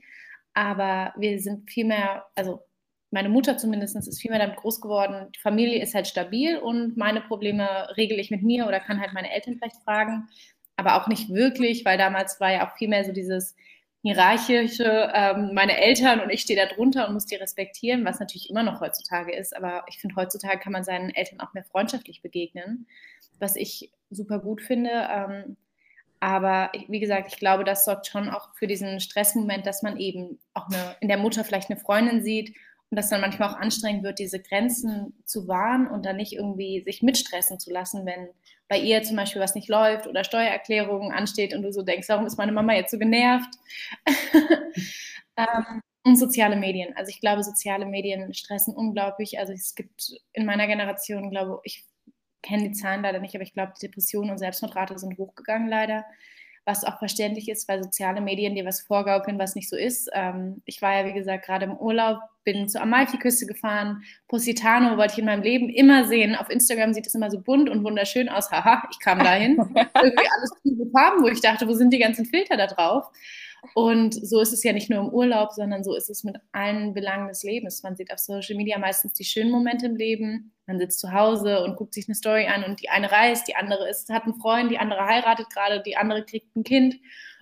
Aber 0.54 1.12
wir 1.18 1.40
sind 1.40 1.72
viel 1.72 1.86
mehr, 1.86 2.28
also 2.36 2.64
meine 3.12 3.30
Mutter 3.30 3.58
zumindest 3.58 3.96
ist 3.96 4.22
viel 4.22 4.32
mehr 4.32 4.40
damit 4.40 4.58
groß 4.58 4.82
geworden. 4.82 5.32
Die 5.36 5.40
Familie 5.40 5.82
ist 5.82 5.96
halt 5.96 6.08
stabil 6.08 6.58
und 6.58 6.96
meine 6.98 7.22
Probleme 7.22 7.88
regel 7.98 8.20
ich 8.20 8.32
mit 8.32 8.44
mir 8.44 8.68
oder 8.68 8.80
kann 8.80 9.00
halt 9.00 9.14
meine 9.14 9.32
Eltern 9.32 9.56
vielleicht 9.58 9.84
fragen. 9.84 10.28
Aber 10.76 10.96
auch 10.96 11.08
nicht 11.08 11.30
wirklich, 11.30 11.86
weil 11.86 11.98
damals 11.98 12.40
war 12.40 12.52
ja 12.52 12.68
auch 12.68 12.78
viel 12.78 12.88
mehr 12.88 13.04
so 13.04 13.12
dieses, 13.12 13.56
hierarchische, 14.02 15.12
ähm, 15.14 15.52
meine 15.54 15.78
Eltern 15.78 16.22
und 16.22 16.30
ich 16.30 16.42
stehe 16.42 16.60
da 16.60 16.74
drunter 16.74 17.08
und 17.08 17.14
muss 17.14 17.26
die 17.26 17.36
respektieren, 17.36 18.06
was 18.06 18.20
natürlich 18.20 18.50
immer 18.50 18.64
noch 18.64 18.80
heutzutage 18.80 19.36
ist. 19.36 19.56
Aber 19.56 19.84
ich 19.90 20.00
finde, 20.00 20.16
heutzutage 20.16 20.60
kann 20.60 20.72
man 20.72 20.84
seinen 20.84 21.10
Eltern 21.10 21.42
auch 21.42 21.54
mehr 21.54 21.66
freundschaftlich 21.66 22.22
begegnen, 22.22 22.88
was 23.40 23.56
ich 23.56 23.92
super 24.10 24.40
gut 24.40 24.62
finde. 24.62 24.90
Ähm, 24.90 25.58
aber 26.22 26.72
wie 26.88 27.00
gesagt, 27.00 27.32
ich 27.32 27.40
glaube, 27.40 27.64
das 27.64 27.86
sorgt 27.86 28.08
schon 28.08 28.30
auch 28.30 28.56
für 28.56 28.68
diesen 28.68 29.00
Stressmoment, 29.00 29.66
dass 29.66 29.84
man 29.84 29.98
eben 29.98 30.40
auch 30.54 30.68
eine, 30.68 30.96
in 31.02 31.08
der 31.08 31.18
Mutter 31.18 31.44
vielleicht 31.44 31.70
eine 31.70 31.80
Freundin 31.80 32.24
sieht 32.24 32.56
und 32.90 32.96
dass 32.96 33.10
dann 33.10 33.22
manchmal 33.22 33.50
auch 33.50 33.58
anstrengend 33.58 34.04
wird, 34.04 34.20
diese 34.20 34.40
Grenzen 34.40 35.14
zu 35.26 35.48
wahren 35.48 35.88
und 35.88 36.06
dann 36.06 36.16
nicht 36.16 36.34
irgendwie 36.34 36.84
sich 36.84 37.04
mitstressen 37.04 37.60
zu 37.60 37.72
lassen, 37.72 38.06
wenn 38.06 38.30
bei 38.68 38.80
ihr 38.80 39.04
zum 39.04 39.16
Beispiel 39.16 39.42
was 39.42 39.56
nicht 39.56 39.70
läuft 39.70 40.08
oder 40.08 40.24
Steuererklärungen 40.24 41.12
ansteht 41.12 41.54
und 41.54 41.64
du 41.64 41.72
so 41.72 41.84
denkst, 41.84 42.10
warum 42.10 42.26
ist 42.26 42.38
meine 42.38 42.52
Mama 42.52 42.74
jetzt 42.74 42.92
so 42.92 42.98
genervt? 42.98 43.50
ähm, 45.38 45.82
und 46.04 46.16
soziale 46.16 46.56
Medien. 46.56 46.96
Also 46.96 47.10
ich 47.10 47.20
glaube, 47.20 47.44
soziale 47.44 47.86
Medien 47.86 48.34
stressen 48.34 48.74
unglaublich. 48.74 49.38
Also 49.38 49.54
es 49.54 49.76
gibt 49.76 50.14
in 50.34 50.46
meiner 50.46 50.66
Generation, 50.66 51.30
glaube 51.30 51.60
ich, 51.64 51.84
kenne 52.42 52.70
die 52.70 52.72
Zahlen 52.72 53.02
leider 53.02 53.20
nicht, 53.20 53.36
aber 53.36 53.44
ich 53.44 53.54
glaube, 53.54 53.74
die 53.76 53.86
Depressionen 53.86 54.32
und 54.32 54.38
Selbstmordrate 54.38 54.98
sind 54.98 55.18
hochgegangen 55.18 55.68
leider 55.68 56.06
was 56.70 56.84
auch 56.84 57.00
verständlich 57.00 57.50
ist, 57.50 57.68
weil 57.68 57.84
soziale 57.84 58.22
Medien 58.22 58.54
dir 58.54 58.64
was 58.64 58.82
vorgaukeln, 58.82 59.40
was 59.40 59.56
nicht 59.56 59.68
so 59.68 59.76
ist. 59.76 60.08
Ähm, 60.14 60.62
ich 60.66 60.84
war 60.84 60.96
ja, 60.96 61.06
wie 61.08 61.14
gesagt, 61.14 61.46
gerade 61.46 61.66
im 61.66 61.76
Urlaub, 61.76 62.20
bin 62.44 62.70
zur 62.70 62.82
Amalfi-Küste 62.82 63.48
gefahren. 63.48 64.04
Positano 64.28 64.96
wollte 64.96 65.14
ich 65.14 65.20
in 65.20 65.26
meinem 65.26 65.42
Leben 65.42 65.70
immer 65.70 66.06
sehen. 66.06 66.36
Auf 66.36 66.50
Instagram 66.52 66.94
sieht 66.94 67.08
es 67.08 67.16
immer 67.16 67.32
so 67.32 67.42
bunt 67.42 67.70
und 67.70 67.84
wunderschön 67.84 68.30
aus. 68.30 68.52
Haha, 68.52 68.84
ich 68.92 69.00
kam 69.00 69.18
dahin. 69.18 69.58
Irgendwie 69.58 70.28
alles 70.38 70.52
coole 70.62 70.92
Farben, 70.92 71.24
wo 71.24 71.28
ich 71.28 71.42
dachte, 71.42 71.68
wo 71.68 71.74
sind 71.74 71.92
die 71.92 72.00
ganzen 72.00 72.26
Filter 72.26 72.56
da 72.56 72.68
drauf? 72.68 73.06
Und 73.74 74.14
so 74.14 74.40
ist 74.40 74.54
es 74.54 74.64
ja 74.64 74.74
nicht 74.74 74.90
nur 74.90 75.00
im 75.00 75.10
Urlaub, 75.10 75.52
sondern 75.52 75.84
so 75.84 75.96
ist 75.96 76.10
es 76.10 76.24
mit 76.24 76.38
allen 76.52 76.94
Belangen 76.94 77.28
des 77.28 77.44
Lebens. 77.44 77.84
Man 77.84 77.96
sieht 77.96 78.12
auf 78.12 78.20
Social 78.20 78.56
Media 78.56 78.78
meistens 78.78 79.14
die 79.14 79.26
schönen 79.26 79.52
Momente 79.52 79.86
im 79.86 79.96
Leben. 79.96 80.54
Man 80.66 80.80
sitzt 80.80 81.00
zu 81.00 81.12
Hause 81.12 81.64
und 81.64 81.78
guckt 81.78 81.94
sich 81.94 82.08
eine 82.08 82.16
Story 82.16 82.46
an 82.46 82.64
und 82.64 82.82
die 82.82 82.90
eine 82.90 83.12
reist, 83.12 83.48
die 83.48 83.56
andere 83.56 83.90
ist, 83.90 84.10
hat 84.10 84.26
einen 84.26 84.40
Freund, 84.40 84.70
die 84.70 84.78
andere 84.78 85.04
heiratet 85.06 85.50
gerade, 85.50 85.82
die 85.82 85.98
andere 85.98 86.24
kriegt 86.24 86.56
ein 86.56 86.64
Kind. 86.64 87.00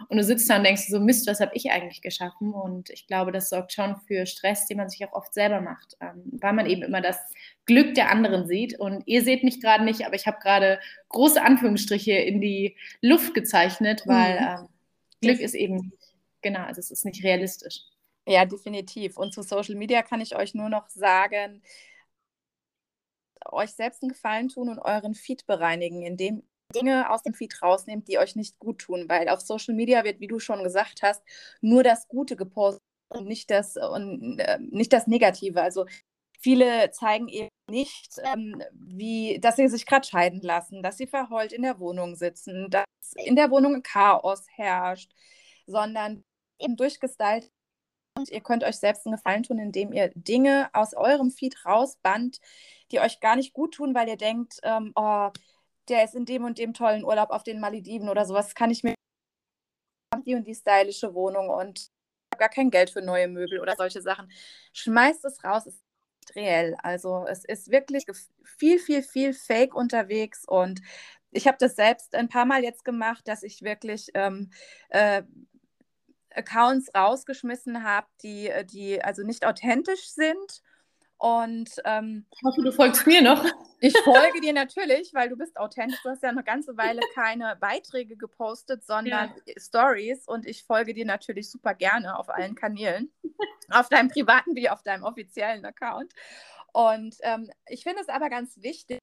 Und 0.10 0.18
du 0.18 0.24
sitzt 0.24 0.50
da 0.50 0.58
und 0.58 0.64
denkst 0.64 0.88
so, 0.88 1.00
Mist, 1.00 1.28
was 1.28 1.40
habe 1.40 1.52
ich 1.54 1.72
eigentlich 1.72 2.02
geschaffen? 2.02 2.54
Und 2.54 2.90
ich 2.90 3.08
glaube, 3.08 3.32
das 3.32 3.50
sorgt 3.50 3.74
schon 3.74 3.98
für 4.08 4.26
Stress, 4.26 4.66
den 4.68 4.78
man 4.78 4.90
sich 4.90 5.04
auch 5.06 5.14
oft 5.14 5.34
selber 5.34 5.60
macht, 5.60 5.98
ähm, 6.00 6.24
weil 6.40 6.54
man 6.54 6.68
eben 6.68 6.84
immer 6.84 7.02
das 7.02 7.18
Glück 7.66 7.96
der 7.96 8.12
anderen 8.12 8.48
sieht. 8.48 8.80
Und 8.80 9.04
ihr 9.06 9.24
seht 9.24 9.44
mich 9.44 9.60
gerade 9.60 9.84
nicht, 9.84 10.06
aber 10.06 10.16
ich 10.16 10.28
habe 10.28 10.38
gerade 10.40 10.80
große 11.10 11.42
Anführungsstriche 11.42 12.14
in 12.14 12.40
die 12.40 12.78
Luft 13.02 13.34
gezeichnet, 13.34 14.04
weil 14.06 14.40
mhm. 14.40 14.48
ähm, 14.48 14.68
Glück 15.22 15.40
ist 15.40 15.56
eben 15.56 15.94
genau, 16.42 16.62
also 16.62 16.80
es 16.80 16.92
ist 16.92 17.06
nicht 17.06 17.24
realistisch. 17.24 17.82
Ja, 18.28 18.46
definitiv. 18.46 19.18
Und 19.18 19.34
zu 19.34 19.42
Social 19.42 19.76
Media 19.76 20.02
kann 20.04 20.22
ich 20.22 20.36
euch 20.36 20.54
nur 20.54 20.70
noch 20.70 20.90
sagen, 20.90 21.62
euch 23.46 23.72
selbst 23.72 24.04
einen 24.04 24.12
Gefallen 24.12 24.50
tun 24.50 24.70
und 24.70 24.80
euren 24.80 25.16
Feed 25.16 25.46
bereinigen, 25.46 26.02
indem 26.02 26.44
Dinge 26.76 27.10
aus 27.10 27.24
dem 27.24 27.34
Feed 27.34 27.62
rausnehmt, 27.62 28.08
die 28.08 28.20
euch 28.20 28.36
nicht 28.36 28.60
gut 28.60 28.80
tun, 28.80 29.06
weil 29.08 29.30
auf 29.30 29.40
Social 29.40 29.74
Media 29.74 30.04
wird, 30.04 30.20
wie 30.20 30.28
du 30.28 30.40
schon 30.40 30.64
gesagt 30.64 31.02
hast, 31.02 31.24
nur 31.62 31.84
das 31.84 32.08
Gute 32.10 32.36
gepostet 32.36 32.82
und 33.10 33.28
nicht 33.28 33.50
das, 33.50 33.78
und, 33.78 34.40
äh, 34.40 34.60
nicht 34.60 34.92
das 34.92 35.08
Negative. 35.08 35.62
Also 35.62 35.86
viele 36.40 36.92
zeigen 36.92 37.30
eben 37.30 37.50
nicht, 37.70 38.18
ähm, 38.24 38.62
wie, 38.74 39.40
dass 39.40 39.56
sie 39.56 39.68
sich 39.68 39.86
gerade 39.86 40.08
scheiden 40.08 40.42
lassen, 40.42 40.84
dass 40.84 40.98
sie 40.98 41.08
verheult 41.08 41.54
in 41.54 41.62
der 41.62 41.80
Wohnung 41.80 42.16
sitzen, 42.16 42.70
dass 42.70 42.86
in 43.16 43.36
der 43.36 43.50
Wohnung 43.52 43.82
Chaos 43.84 44.46
herrscht, 44.56 45.12
sondern 45.68 46.24
eben 46.60 46.76
durchgestylt 46.76 47.52
und 48.18 48.30
ihr 48.32 48.42
könnt 48.42 48.64
euch 48.64 48.78
selbst 48.78 49.06
einen 49.06 49.16
Gefallen 49.16 49.44
tun, 49.44 49.60
indem 49.60 49.94
ihr 49.94 50.10
Dinge 50.16 50.70
aus 50.74 50.94
eurem 50.96 51.30
Feed 51.30 51.66
rausbannt, 51.66 52.40
die 52.92 53.00
euch 53.00 53.20
gar 53.20 53.36
nicht 53.36 53.54
gut 53.54 53.76
tun, 53.76 53.94
weil 53.94 54.08
ihr 54.08 54.18
denkt, 54.18 54.60
ähm, 54.64 54.92
oh, 54.96 55.30
der 55.88 56.04
ist 56.04 56.16
in 56.16 56.26
dem 56.26 56.44
und 56.44 56.58
dem 56.58 56.74
tollen 56.74 57.04
Urlaub 57.04 57.30
auf 57.30 57.44
den 57.44 57.60
Malediven 57.60 58.10
oder 58.10 58.26
sowas, 58.26 58.56
kann 58.56 58.72
ich 58.72 58.84
mir 58.84 58.96
die 60.26 60.36
und 60.36 60.48
die 60.48 60.56
stylische 60.56 61.14
Wohnung 61.14 61.50
und 61.50 61.90
gar 62.38 62.50
kein 62.50 62.72
Geld 62.72 62.90
für 62.90 63.02
neue 63.02 63.28
Möbel 63.28 63.60
oder 63.60 63.76
solche 63.76 64.02
Sachen. 64.02 64.32
Schmeißt 64.74 65.24
es 65.26 65.44
raus, 65.44 65.66
es 65.66 65.76
ist 65.76 65.84
nicht 66.22 66.36
reell. 66.36 66.76
Also 66.82 67.26
es 67.28 67.46
ist 67.46 67.70
wirklich 67.72 68.06
viel, 68.44 68.80
viel, 68.80 69.04
viel 69.04 69.34
Fake 69.34 69.76
unterwegs 69.76 70.44
und 70.46 70.82
ich 71.32 71.48
habe 71.48 71.58
das 71.60 71.76
selbst 71.76 72.16
ein 72.16 72.30
paar 72.30 72.46
Mal 72.46 72.64
jetzt 72.64 72.84
gemacht, 72.86 73.28
dass 73.28 73.44
ich 73.44 73.62
wirklich 73.62 74.10
ähm, 74.14 74.52
äh, 74.90 75.24
Accounts 76.38 76.94
rausgeschmissen 76.96 77.84
habe, 77.84 78.08
die, 78.22 78.52
die 78.66 79.04
also 79.04 79.24
nicht 79.24 79.46
authentisch 79.46 80.10
sind. 80.10 80.62
Und 81.20 81.82
ähm, 81.84 82.28
ich 82.32 82.44
hoffe, 82.44 82.62
du 82.62 82.72
folgst 82.72 83.08
mir 83.08 83.22
noch. 83.22 83.44
Ich 83.80 83.98
folge 84.04 84.40
dir 84.40 84.54
natürlich, 84.54 85.14
weil 85.14 85.30
du 85.30 85.36
bist 85.36 85.58
authentisch. 85.60 86.02
Du 86.04 86.10
hast 86.10 86.22
ja 86.22 86.30
eine 86.30 86.44
ganze 86.44 86.78
Weile 86.78 87.02
keine 87.16 87.56
Beiträge 87.56 88.18
gepostet, 88.18 88.86
sondern 88.86 89.34
ja. 89.46 89.54
Stories. 89.58 90.28
Und 90.28 90.46
ich 90.46 90.64
folge 90.64 90.94
dir 90.94 91.06
natürlich 91.06 91.50
super 91.50 91.74
gerne 91.74 92.18
auf 92.18 92.30
allen 92.30 92.56
Kanälen. 92.56 93.12
auf 93.70 93.90
deinem 93.90 94.10
privaten 94.10 94.56
wie 94.56 94.70
auf 94.70 94.84
deinem 94.84 95.04
offiziellen 95.04 95.66
Account. 95.66 96.14
Und 96.72 97.16
ähm, 97.22 97.50
ich 97.68 97.84
finde 97.84 98.02
es 98.02 98.10
aber 98.10 98.30
ganz 98.30 98.62
wichtig, 98.62 99.00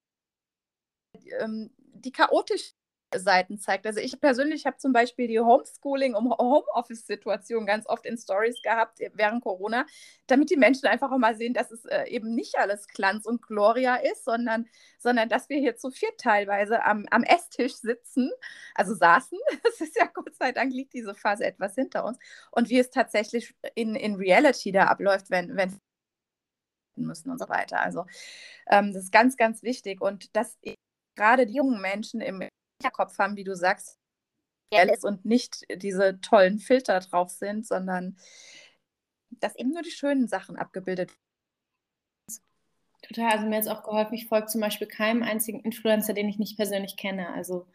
ähm, 1.39 1.71
die 1.77 2.11
chaotisch 2.11 2.73
Seiten 3.19 3.59
zeigt. 3.59 3.85
Also 3.85 3.99
ich 3.99 4.19
persönlich 4.19 4.65
habe 4.65 4.77
zum 4.77 4.93
Beispiel 4.93 5.27
die 5.27 5.39
Homeschooling- 5.39 6.13
und 6.13 6.31
Homeoffice-Situation 6.37 7.65
ganz 7.65 7.87
oft 7.87 8.05
in 8.05 8.17
Stories 8.17 8.61
gehabt 8.61 8.99
während 9.13 9.43
Corona, 9.43 9.85
damit 10.27 10.49
die 10.49 10.57
Menschen 10.57 10.87
einfach 10.87 11.11
auch 11.11 11.17
mal 11.17 11.35
sehen, 11.35 11.53
dass 11.53 11.71
es 11.71 11.85
äh, 11.85 12.05
eben 12.07 12.33
nicht 12.35 12.57
alles 12.57 12.87
Glanz 12.87 13.25
und 13.25 13.41
Gloria 13.41 13.95
ist, 13.95 14.25
sondern, 14.25 14.67
sondern 14.97 15.29
dass 15.29 15.49
wir 15.49 15.57
hier 15.57 15.75
zu 15.75 15.91
viert 15.91 16.17
teilweise 16.19 16.83
am, 16.83 17.05
am 17.11 17.23
Esstisch 17.23 17.75
sitzen, 17.75 18.31
also 18.73 18.93
saßen. 18.93 19.37
Es 19.67 19.81
ist 19.81 19.97
ja 19.97 20.05
Gott 20.05 20.35
sei 20.35 20.51
Dank 20.51 20.73
liegt 20.73 20.93
diese 20.93 21.15
Phase 21.15 21.45
etwas 21.45 21.75
hinter 21.75 22.05
uns 22.05 22.17
und 22.51 22.69
wie 22.69 22.79
es 22.79 22.89
tatsächlich 22.89 23.53
in, 23.73 23.95
in 23.95 24.15
Reality 24.15 24.71
da 24.71 24.85
abläuft, 24.85 25.29
wenn, 25.29 25.55
wenn 25.57 25.79
müssen 26.97 27.29
und 27.29 27.39
so 27.39 27.49
weiter. 27.49 27.81
Also 27.81 28.05
ähm, 28.67 28.93
das 28.93 29.03
ist 29.03 29.11
ganz, 29.11 29.37
ganz 29.37 29.63
wichtig 29.63 30.01
und 30.01 30.35
dass 30.35 30.57
gerade 31.15 31.45
die 31.45 31.55
jungen 31.55 31.81
Menschen 31.81 32.21
im 32.21 32.47
Hinterkopf 32.81 33.17
haben, 33.19 33.35
wie 33.35 33.43
du 33.43 33.55
sagst, 33.55 33.99
ist 34.71 35.05
und 35.05 35.25
nicht 35.25 35.63
diese 35.73 36.19
tollen 36.21 36.59
Filter 36.59 36.99
drauf 36.99 37.29
sind, 37.29 37.65
sondern 37.65 38.17
dass 39.29 39.55
eben 39.55 39.71
nur 39.71 39.81
die 39.81 39.91
schönen 39.91 40.27
Sachen 40.27 40.57
abgebildet 40.57 41.11
werden. 41.11 41.19
Total, 43.07 43.31
also 43.31 43.45
mir 43.45 43.57
hat 43.57 43.63
es 43.63 43.69
auch 43.69 43.83
geholfen, 43.83 44.15
ich 44.15 44.27
folge 44.27 44.47
zum 44.47 44.61
Beispiel 44.61 44.87
keinem 44.87 45.21
einzigen 45.21 45.59
Influencer, 45.59 46.13
den 46.13 46.27
ich 46.27 46.39
nicht 46.39 46.57
persönlich 46.57 46.97
kenne. 46.97 47.29
Also 47.33 47.67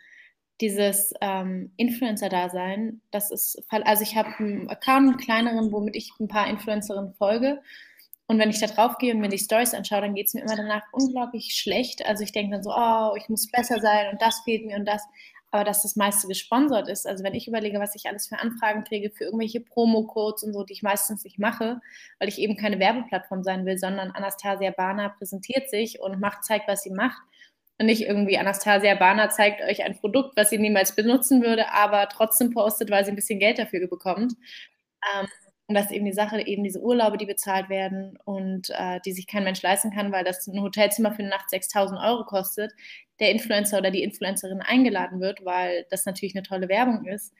dieses 0.60 1.14
ähm, 1.20 1.72
Influencer-Dasein, 1.76 3.00
das 3.12 3.30
ist, 3.30 3.62
also 3.70 4.02
ich 4.02 4.16
habe 4.16 4.28
einen 4.38 4.68
Account, 4.68 5.08
einen 5.08 5.16
kleineren, 5.16 5.72
womit 5.72 5.94
ich 5.94 6.12
ein 6.18 6.28
paar 6.28 6.48
Influencerinnen 6.48 7.14
folge 7.14 7.62
und 8.30 8.38
wenn 8.38 8.50
ich 8.50 8.60
da 8.60 8.68
drauf 8.68 8.96
gehe 8.98 9.12
und 9.12 9.18
mir 9.18 9.28
die 9.28 9.38
Stories 9.38 9.74
anschaue, 9.74 10.02
dann 10.02 10.14
geht 10.14 10.28
es 10.28 10.34
mir 10.34 10.42
immer 10.42 10.54
danach 10.54 10.84
unglaublich 10.92 11.52
schlecht. 11.52 12.06
Also 12.06 12.22
ich 12.22 12.30
denke 12.30 12.52
dann 12.52 12.62
so, 12.62 12.70
oh, 12.72 13.16
ich 13.16 13.28
muss 13.28 13.50
besser 13.50 13.80
sein 13.80 14.12
und 14.12 14.22
das 14.22 14.42
fehlt 14.44 14.64
mir 14.64 14.76
und 14.76 14.84
das. 14.84 15.02
Aber 15.50 15.64
dass 15.64 15.82
das 15.82 15.96
meiste 15.96 16.28
gesponsert 16.28 16.86
ist, 16.86 17.08
also 17.08 17.24
wenn 17.24 17.34
ich 17.34 17.48
überlege, 17.48 17.80
was 17.80 17.96
ich 17.96 18.06
alles 18.06 18.28
für 18.28 18.38
Anfragen 18.38 18.84
kriege, 18.84 19.10
für 19.10 19.24
irgendwelche 19.24 19.60
Promo-Codes 19.60 20.44
und 20.44 20.52
so, 20.52 20.62
die 20.62 20.74
ich 20.74 20.84
meistens 20.84 21.24
nicht 21.24 21.40
mache, 21.40 21.80
weil 22.20 22.28
ich 22.28 22.38
eben 22.38 22.56
keine 22.56 22.78
Werbeplattform 22.78 23.42
sein 23.42 23.66
will, 23.66 23.78
sondern 23.78 24.12
Anastasia 24.12 24.70
Bana 24.70 25.08
präsentiert 25.08 25.68
sich 25.68 26.00
und 26.00 26.20
macht, 26.20 26.44
zeigt, 26.44 26.68
was 26.68 26.84
sie 26.84 26.90
macht. 26.90 27.20
Und 27.80 27.86
nicht 27.86 28.02
irgendwie 28.02 28.38
Anastasia 28.38 28.94
Bana 28.94 29.30
zeigt 29.30 29.60
euch 29.60 29.82
ein 29.82 29.98
Produkt, 29.98 30.36
was 30.36 30.50
sie 30.50 30.58
niemals 30.58 30.94
benutzen 30.94 31.42
würde, 31.42 31.72
aber 31.72 32.08
trotzdem 32.08 32.52
postet, 32.52 32.92
weil 32.92 33.04
sie 33.04 33.10
ein 33.10 33.16
bisschen 33.16 33.40
Geld 33.40 33.58
dafür 33.58 33.88
bekommt. 33.88 34.34
Ähm, 35.18 35.26
und 35.70 35.74
das 35.74 35.85
ist 35.85 35.92
eben 35.92 36.04
die 36.04 36.12
Sache, 36.12 36.44
eben 36.44 36.64
diese 36.64 36.80
Urlaube, 36.80 37.16
die 37.16 37.26
bezahlt 37.26 37.68
werden 37.68 38.18
und 38.24 38.70
äh, 38.70 38.98
die 39.06 39.12
sich 39.12 39.28
kein 39.28 39.44
Mensch 39.44 39.62
leisten 39.62 39.92
kann, 39.92 40.11
weil 40.11 40.24
das 40.24 40.44
ein 40.48 40.61
Hotelzimmer 40.61 41.12
für 41.12 41.20
eine 41.20 41.28
Nacht 41.28 41.48
6000 41.48 42.00
Euro 42.00 42.24
kostet, 42.24 42.72
der 43.20 43.30
Influencer 43.30 43.78
oder 43.78 43.92
die 43.92 44.02
Influencerin 44.02 44.62
eingeladen 44.62 45.20
wird, 45.20 45.44
weil 45.44 45.87
das 45.88 46.06
natürlich 46.06 46.35
eine 46.35 46.42
tolle 46.42 46.68
Werbung 46.68 47.06
ist, 47.06 47.33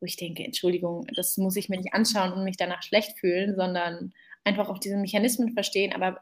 wo 0.00 0.04
ich 0.04 0.16
denke, 0.16 0.44
Entschuldigung, 0.44 1.06
das 1.16 1.38
muss 1.38 1.56
ich 1.56 1.70
mir 1.70 1.78
nicht 1.78 1.94
anschauen 1.94 2.34
und 2.34 2.44
mich 2.44 2.58
danach 2.58 2.82
schlecht 2.82 3.18
fühlen, 3.18 3.56
sondern 3.56 4.12
einfach 4.44 4.68
auch 4.68 4.78
diese 4.78 4.98
Mechanismen 4.98 5.54
verstehen. 5.54 5.94
Aber 5.94 6.20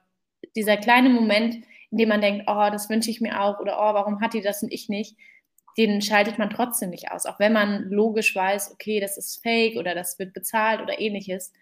dieser 0.55 0.77
kleine 0.77 1.09
Moment, 1.09 1.57
in 1.91 1.99
dem 1.99 2.11
man 2.11 2.21
denkt, 2.21 2.45
oh, 2.47 2.69
das 2.71 2.89
wünsche 2.89 3.11
ich 3.11 3.21
mir 3.21 3.43
auch 3.43 3.59
oder 3.59 3.77
oh, 3.77 3.93
warum 3.93 4.21
hat 4.21 4.35
die 4.35 4.41
das 4.41 4.63
und 4.63 4.73
ich 4.73 4.89
nicht, 4.89 5.17
den 5.77 6.01
schaltet 6.01 6.39
man 6.39 6.51
trotzdem 6.51 6.91
nicht 6.91 7.11
aus, 7.11 7.27
auch 7.27 7.39
wenn 7.39 7.53
man 7.53 7.85
logisch 7.91 8.35
weiß, 8.35 8.73
okay, 8.73 9.01
das 9.01 9.17
ist 9.19 9.43
fake 9.43 9.77
oder 9.77 9.95
das 9.95 10.19
wird 10.19 10.33
bezahlt 10.33 10.81
oder 10.81 10.99
ähnliches. 10.99 11.53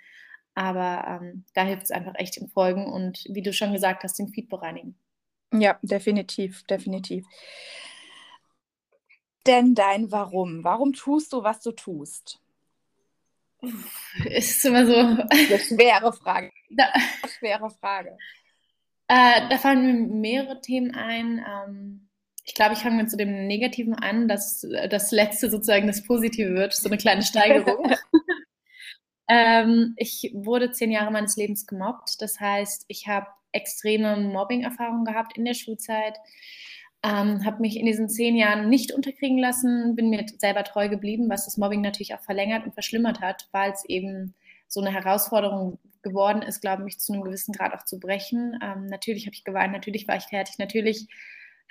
Aber 0.54 1.20
ähm, 1.20 1.44
da 1.54 1.64
hilft 1.64 1.84
es 1.84 1.90
einfach 1.90 2.14
echt 2.14 2.36
im 2.36 2.48
Folgen 2.48 2.86
und 2.86 3.24
wie 3.28 3.42
du 3.42 3.52
schon 3.52 3.72
gesagt 3.72 4.04
hast, 4.04 4.18
den 4.18 4.28
Feed 4.28 4.48
bereinigen. 4.48 4.96
Ja, 5.52 5.78
definitiv, 5.82 6.64
definitiv. 6.64 7.26
Denn 9.46 9.74
dein 9.74 10.10
Warum? 10.10 10.64
Warum 10.64 10.92
tust 10.92 11.32
du, 11.32 11.42
was 11.42 11.60
du 11.60 11.72
tust? 11.72 12.40
Ist 14.24 14.64
immer 14.64 14.86
so. 14.86 14.94
Eine 14.94 15.58
schwere 15.58 16.12
Frage. 16.12 16.50
Da, 16.76 16.88
schwere 17.38 17.70
Frage. 17.70 18.16
Äh, 19.06 19.48
da 19.48 19.58
fallen 19.58 20.08
mir 20.08 20.14
mehrere 20.16 20.60
Themen 20.60 20.92
ein. 20.92 21.44
Ähm, 21.46 22.03
ich 22.44 22.54
glaube, 22.54 22.74
ich 22.74 22.80
fange 22.80 22.96
mit 22.96 23.10
so 23.10 23.16
dem 23.16 23.46
Negativen 23.46 23.94
an, 23.94 24.28
dass 24.28 24.66
das 24.90 25.10
Letzte 25.10 25.50
sozusagen 25.50 25.86
das 25.86 26.04
Positive 26.04 26.54
wird, 26.54 26.74
so 26.74 26.88
eine 26.88 26.98
kleine 26.98 27.22
Steigerung. 27.22 27.90
ähm, 29.28 29.94
ich 29.96 30.30
wurde 30.34 30.70
zehn 30.70 30.90
Jahre 30.90 31.10
meines 31.10 31.36
Lebens 31.36 31.66
gemobbt. 31.66 32.20
Das 32.20 32.38
heißt, 32.40 32.84
ich 32.88 33.08
habe 33.08 33.28
extreme 33.52 34.16
Mobbing-Erfahrungen 34.16 35.06
gehabt 35.06 35.38
in 35.38 35.44
der 35.46 35.54
Schulzeit, 35.54 36.18
ähm, 37.02 37.44
habe 37.44 37.60
mich 37.60 37.78
in 37.78 37.86
diesen 37.86 38.10
zehn 38.10 38.36
Jahren 38.36 38.68
nicht 38.68 38.92
unterkriegen 38.92 39.38
lassen, 39.38 39.94
bin 39.94 40.10
mir 40.10 40.26
selber 40.38 40.64
treu 40.64 40.88
geblieben, 40.88 41.30
was 41.30 41.46
das 41.46 41.56
Mobbing 41.56 41.80
natürlich 41.80 42.14
auch 42.14 42.22
verlängert 42.22 42.64
und 42.64 42.74
verschlimmert 42.74 43.20
hat, 43.20 43.48
weil 43.52 43.72
es 43.72 43.84
eben 43.86 44.34
so 44.68 44.80
eine 44.80 44.92
Herausforderung 44.92 45.78
geworden 46.02 46.42
ist, 46.42 46.60
glaube 46.60 46.82
ich, 46.82 46.84
mich 46.84 47.00
zu 47.00 47.12
einem 47.12 47.22
gewissen 47.22 47.52
Grad 47.52 47.72
auch 47.72 47.84
zu 47.84 47.98
brechen. 47.98 48.58
Ähm, 48.62 48.86
natürlich 48.86 49.26
habe 49.26 49.34
ich 49.34 49.44
geweint, 49.44 49.72
natürlich 49.72 50.06
war 50.08 50.16
ich 50.16 50.24
fertig, 50.24 50.58
natürlich 50.58 51.08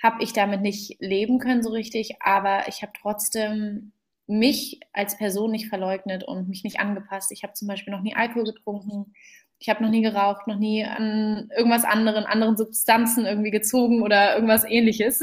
habe 0.02 0.22
ich 0.22 0.32
damit 0.32 0.60
nicht 0.60 0.96
leben 1.00 1.38
können 1.38 1.62
so 1.62 1.70
richtig, 1.70 2.16
aber 2.20 2.68
ich 2.68 2.82
habe 2.82 2.92
trotzdem 3.00 3.92
mich 4.26 4.80
als 4.92 5.18
Person 5.18 5.50
nicht 5.50 5.68
verleugnet 5.68 6.24
und 6.24 6.48
mich 6.48 6.64
nicht 6.64 6.80
angepasst. 6.80 7.30
Ich 7.32 7.42
habe 7.42 7.52
zum 7.52 7.68
Beispiel 7.68 7.92
noch 7.92 8.00
nie 8.00 8.14
Alkohol 8.14 8.44
getrunken, 8.44 9.14
ich 9.58 9.68
habe 9.68 9.82
noch 9.82 9.90
nie 9.90 10.02
geraucht, 10.02 10.46
noch 10.46 10.58
nie 10.58 10.84
an 10.84 11.48
irgendwas 11.56 11.84
anderen, 11.84 12.24
anderen 12.24 12.56
Substanzen 12.56 13.24
irgendwie 13.24 13.50
gezogen 13.50 14.02
oder 14.02 14.34
irgendwas 14.34 14.64
ähnliches. 14.64 15.22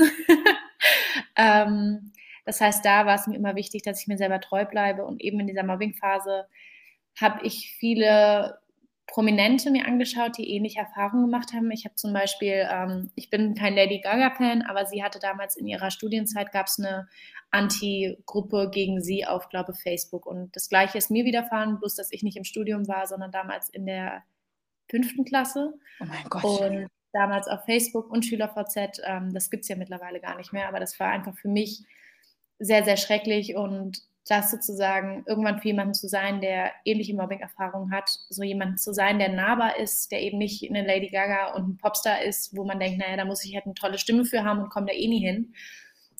ähm, 1.36 2.12
das 2.46 2.60
heißt, 2.60 2.84
da 2.84 3.06
war 3.06 3.16
es 3.16 3.28
mir 3.28 3.36
immer 3.36 3.56
wichtig, 3.56 3.84
dass 3.84 4.02
ich 4.02 4.08
mir 4.08 4.18
selber 4.18 4.40
treu 4.40 4.66
bleibe 4.66 5.06
und 5.06 5.22
eben 5.22 5.40
in 5.40 5.48
dieser 5.48 5.64
Mobbing-Phase 5.64 6.48
habe 7.20 7.46
ich 7.46 7.76
viele 7.78 8.58
Prominente 9.12 9.72
mir 9.72 9.86
angeschaut, 9.86 10.38
die 10.38 10.50
ähnliche 10.50 10.80
Erfahrungen 10.80 11.26
gemacht 11.26 11.52
haben. 11.52 11.70
Ich 11.72 11.84
habe 11.84 11.96
zum 11.96 12.14
Beispiel, 12.14 12.66
ähm, 12.72 13.12
ich 13.16 13.30
bin 13.30 13.56
kein 13.56 13.76
Lady 13.76 14.00
Gaga-Fan, 14.00 14.62
aber 14.62 14.86
sie 14.86 15.04
hatte 15.04 15.20
damals 15.20 15.58
in 15.58 15.68
ihrer 15.68 15.92
Studienzeit, 15.92 16.54
gab 16.54 16.68
es 16.68 16.80
eine 16.80 17.10
Anti-Gruppe 17.52 18.70
gegen 18.72 19.02
sie 19.02 19.26
auf, 19.26 19.50
glaube 19.50 19.74
Facebook. 19.74 20.26
Und 20.26 20.56
das 20.56 20.70
Gleiche 20.70 20.98
ist 20.98 21.12
mir 21.12 21.26
widerfahren, 21.26 21.78
bloß 21.80 21.96
dass 21.96 22.14
ich 22.14 22.24
nicht 22.24 22.38
im 22.38 22.46
Studium 22.46 22.88
war, 22.88 23.06
sondern 23.06 23.32
damals 23.32 23.70
in 23.70 23.86
der 23.86 24.24
fünften 24.90 25.26
Klasse. 25.26 25.74
Oh 26.00 26.06
mein 26.06 26.24
Gott. 26.30 26.44
Und 26.44 26.88
damals 27.12 27.50
auf 27.50 27.66
Facebook 27.66 28.10
und 28.10 28.26
SchülerVZ, 28.26 29.02
ähm, 29.04 29.34
das 29.34 29.50
gibt 29.50 29.64
es 29.64 29.68
ja 29.68 29.76
mittlerweile 29.76 30.22
gar 30.22 30.38
nicht 30.38 30.54
mehr, 30.54 30.70
aber 30.70 30.80
das 30.80 30.98
war 31.02 31.10
einfach 31.10 31.38
für 31.38 31.50
mich 31.50 31.84
sehr, 32.60 32.86
sehr 32.86 32.96
schrecklich 32.96 33.58
und 33.58 34.04
das 34.28 34.52
sozusagen 34.52 35.24
irgendwann 35.28 35.60
für 35.60 35.70
jemanden 35.70 35.94
zu 35.94 36.08
sein, 36.08 36.42
der 36.42 36.72
ähnliche 36.86 37.16
Mobbing-Erfahrungen 37.16 37.92
hat, 37.92 38.10
so 38.30 38.44
jemand 38.44 38.80
zu 38.80 38.94
sein, 38.94 39.18
der 39.18 39.30
nahbar 39.30 39.80
ist, 39.80 40.12
der 40.12 40.22
eben 40.22 40.38
nicht 40.38 40.70
eine 40.70 40.86
Lady 40.86 41.10
Gaga 41.10 41.54
und 41.56 41.70
ein 41.70 41.78
Popstar 41.78 42.22
ist, 42.22 42.56
wo 42.56 42.64
man 42.64 42.80
denkt, 42.80 43.00
naja, 43.00 43.18
da 43.18 43.26
muss 43.26 43.44
ich 43.44 43.56
halt 43.56 43.66
eine 43.66 43.74
tolle 43.74 43.98
Stimme 43.98 44.26
für 44.26 44.44
haben 44.44 44.60
und 44.60 44.70
komme 44.70 44.88
da 44.88 44.94
eh 44.94 45.08
nie 45.08 45.26
hin, 45.26 45.54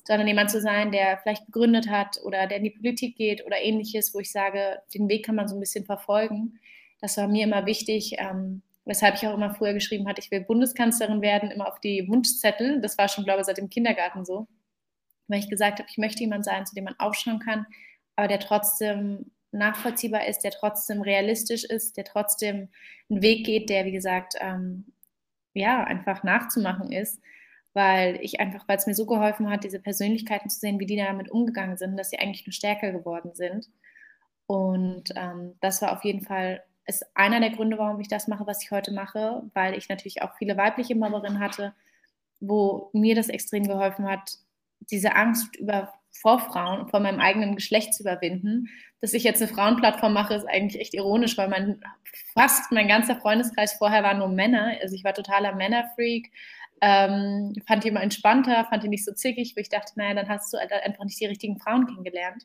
sondern 0.04 0.26
jemand 0.26 0.50
zu 0.50 0.60
sein, 0.60 0.90
der 0.90 1.18
vielleicht 1.18 1.46
gegründet 1.46 1.88
hat 1.88 2.18
oder 2.24 2.46
der 2.48 2.58
in 2.58 2.64
die 2.64 2.70
Politik 2.70 3.16
geht 3.16 3.46
oder 3.46 3.60
ähnliches, 3.60 4.12
wo 4.14 4.18
ich 4.18 4.32
sage, 4.32 4.80
den 4.94 5.08
Weg 5.08 5.24
kann 5.24 5.36
man 5.36 5.46
so 5.46 5.56
ein 5.56 5.60
bisschen 5.60 5.84
verfolgen. 5.84 6.58
Das 7.00 7.16
war 7.16 7.28
mir 7.28 7.44
immer 7.44 7.66
wichtig, 7.66 8.16
ähm, 8.18 8.62
weshalb 8.84 9.14
ich 9.14 9.26
auch 9.28 9.34
immer 9.34 9.54
früher 9.54 9.74
geschrieben 9.74 10.08
hatte, 10.08 10.20
ich 10.20 10.30
will 10.32 10.40
Bundeskanzlerin 10.40 11.22
werden, 11.22 11.52
immer 11.52 11.68
auf 11.68 11.78
die 11.78 12.08
Wunschzettel. 12.08 12.80
Das 12.80 12.98
war 12.98 13.08
schon, 13.08 13.24
glaube 13.24 13.40
ich, 13.40 13.46
seit 13.46 13.58
dem 13.58 13.70
Kindergarten 13.70 14.24
so. 14.24 14.48
Weil 15.28 15.38
ich 15.38 15.48
gesagt 15.48 15.78
habe, 15.78 15.88
ich 15.88 15.98
möchte 15.98 16.20
jemand 16.20 16.44
sein, 16.44 16.66
zu 16.66 16.74
dem 16.74 16.84
man 16.84 16.98
aufschauen 16.98 17.38
kann, 17.38 17.66
aber 18.16 18.28
der 18.28 18.40
trotzdem 18.40 19.30
nachvollziehbar 19.52 20.26
ist, 20.26 20.40
der 20.40 20.50
trotzdem 20.50 21.02
realistisch 21.02 21.64
ist, 21.64 21.96
der 21.96 22.04
trotzdem 22.04 22.68
einen 23.10 23.22
Weg 23.22 23.44
geht, 23.44 23.68
der, 23.68 23.84
wie 23.84 23.92
gesagt, 23.92 24.34
ähm, 24.40 24.86
ja, 25.54 25.84
einfach 25.84 26.22
nachzumachen 26.22 26.90
ist, 26.90 27.20
weil 27.74 28.18
ich 28.22 28.40
einfach, 28.40 28.66
weil 28.66 28.78
es 28.78 28.86
mir 28.86 28.94
so 28.94 29.06
geholfen 29.06 29.50
hat, 29.50 29.64
diese 29.64 29.80
Persönlichkeiten 29.80 30.48
zu 30.48 30.58
sehen, 30.58 30.80
wie 30.80 30.86
die 30.86 30.96
damit 30.96 31.30
umgegangen 31.30 31.76
sind, 31.76 31.96
dass 31.96 32.10
sie 32.10 32.18
eigentlich 32.18 32.46
nur 32.46 32.52
stärker 32.52 32.92
geworden 32.92 33.34
sind. 33.34 33.68
Und 34.46 35.12
ähm, 35.16 35.56
das 35.60 35.82
war 35.82 35.92
auf 35.92 36.04
jeden 36.04 36.22
Fall, 36.22 36.62
ist 36.86 37.04
einer 37.14 37.40
der 37.40 37.50
Gründe, 37.50 37.78
warum 37.78 38.00
ich 38.00 38.08
das 38.08 38.28
mache, 38.28 38.46
was 38.46 38.62
ich 38.62 38.70
heute 38.70 38.92
mache, 38.92 39.42
weil 39.54 39.76
ich 39.76 39.88
natürlich 39.88 40.22
auch 40.22 40.34
viele 40.36 40.56
weibliche 40.56 40.94
Mobberinnen 40.94 41.40
hatte, 41.40 41.74
wo 42.40 42.90
mir 42.92 43.14
das 43.14 43.28
extrem 43.28 43.64
geholfen 43.64 44.06
hat, 44.06 44.38
diese 44.90 45.14
Angst 45.14 45.56
über 45.56 45.92
vor 46.12 46.38
Frauen, 46.38 46.88
vor 46.88 47.00
meinem 47.00 47.20
eigenen 47.20 47.56
Geschlecht 47.56 47.94
zu 47.94 48.02
überwinden. 48.02 48.68
Dass 49.00 49.14
ich 49.14 49.24
jetzt 49.24 49.42
eine 49.42 49.52
Frauenplattform 49.52 50.12
mache, 50.12 50.34
ist 50.34 50.46
eigentlich 50.46 50.80
echt 50.80 50.94
ironisch, 50.94 51.36
weil 51.36 51.48
mein 51.48 51.80
fast 52.34 52.70
mein 52.70 52.88
ganzer 52.88 53.16
Freundeskreis 53.16 53.74
vorher 53.74 54.02
war 54.02 54.14
nur 54.14 54.28
Männer. 54.28 54.76
Also 54.80 54.94
ich 54.94 55.04
war 55.04 55.14
totaler 55.14 55.54
Männerfreak, 55.54 56.30
ähm, 56.80 57.54
fand 57.66 57.84
die 57.84 57.88
immer 57.88 58.02
entspannter, 58.02 58.66
fand 58.68 58.82
die 58.82 58.88
nicht 58.88 59.04
so 59.04 59.12
zickig, 59.12 59.54
wo 59.56 59.60
ich 59.60 59.68
dachte, 59.68 59.92
naja, 59.96 60.14
dann 60.14 60.28
hast 60.28 60.52
du 60.52 60.58
halt 60.58 60.72
einfach 60.72 61.04
nicht 61.04 61.20
die 61.20 61.26
richtigen 61.26 61.58
Frauen 61.58 61.86
kennengelernt. 61.86 62.44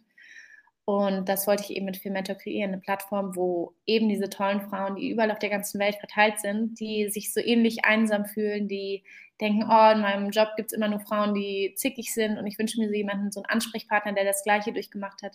Und 0.90 1.28
das 1.28 1.48
wollte 1.48 1.64
ich 1.64 1.72
eben 1.72 1.86
mit 1.86 1.98
Filmentor 1.98 2.38
kreieren, 2.38 2.72
eine 2.72 2.82
Plattform, 2.82 3.36
wo 3.36 3.74
eben 3.86 4.08
diese 4.08 4.30
tollen 4.30 4.62
Frauen, 4.62 4.96
die 4.96 5.10
überall 5.10 5.32
auf 5.32 5.40
der 5.40 5.50
ganzen 5.50 5.82
Welt 5.82 5.96
verteilt 5.96 6.40
sind, 6.40 6.80
die 6.80 7.10
sich 7.10 7.34
so 7.34 7.42
ähnlich 7.42 7.84
einsam 7.84 8.26
fühlen, 8.26 8.70
die 8.70 9.04
denken, 9.42 9.64
oh, 9.64 9.92
in 9.92 10.00
meinem 10.00 10.30
Job 10.30 10.48
gibt 10.56 10.72
es 10.72 10.78
immer 10.78 10.88
nur 10.88 11.02
Frauen, 11.02 11.34
die 11.34 11.74
zickig 11.76 12.14
sind 12.14 12.38
und 12.38 12.48
ich 12.48 12.58
wünsche 12.58 12.80
mir 12.80 12.88
so 12.88 12.94
jemanden, 12.94 13.34
so 13.34 13.42
einen 13.42 13.48
Ansprechpartner, 13.48 14.14
der 14.14 14.24
das 14.24 14.46
Gleiche 14.46 14.72
durchgemacht 14.72 15.24
hat, 15.24 15.34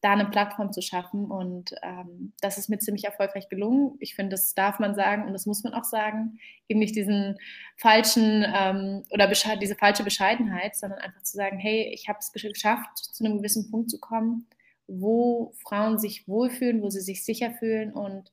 da 0.00 0.12
eine 0.12 0.24
Plattform 0.24 0.72
zu 0.72 0.80
schaffen. 0.80 1.26
Und 1.26 1.74
ähm, 1.82 2.32
das 2.40 2.56
ist 2.56 2.70
mir 2.70 2.78
ziemlich 2.78 3.04
erfolgreich 3.04 3.50
gelungen. 3.50 3.94
Ich 4.00 4.14
finde, 4.14 4.30
das 4.30 4.54
darf 4.54 4.78
man 4.78 4.94
sagen 4.94 5.26
und 5.26 5.34
das 5.34 5.44
muss 5.44 5.64
man 5.64 5.74
auch 5.74 5.84
sagen. 5.84 6.38
Eben 6.66 6.80
nicht 6.80 6.96
diesen 6.96 7.36
falschen 7.76 8.42
ähm, 8.56 9.04
oder 9.10 9.26
diese 9.26 9.74
falsche 9.74 10.04
Bescheidenheit, 10.04 10.76
sondern 10.76 11.00
einfach 11.00 11.22
zu 11.24 11.36
sagen, 11.36 11.58
hey, 11.58 11.90
ich 11.92 12.08
habe 12.08 12.20
es 12.20 12.32
geschafft, 12.32 12.96
zu 12.96 13.22
einem 13.22 13.36
gewissen 13.36 13.70
Punkt 13.70 13.90
zu 13.90 14.00
kommen 14.00 14.46
wo 14.88 15.52
Frauen 15.62 15.98
sich 15.98 16.26
wohlfühlen, 16.26 16.82
wo 16.82 16.90
sie 16.90 17.00
sich 17.00 17.24
sicher 17.24 17.52
fühlen. 17.52 17.92
Und 17.92 18.32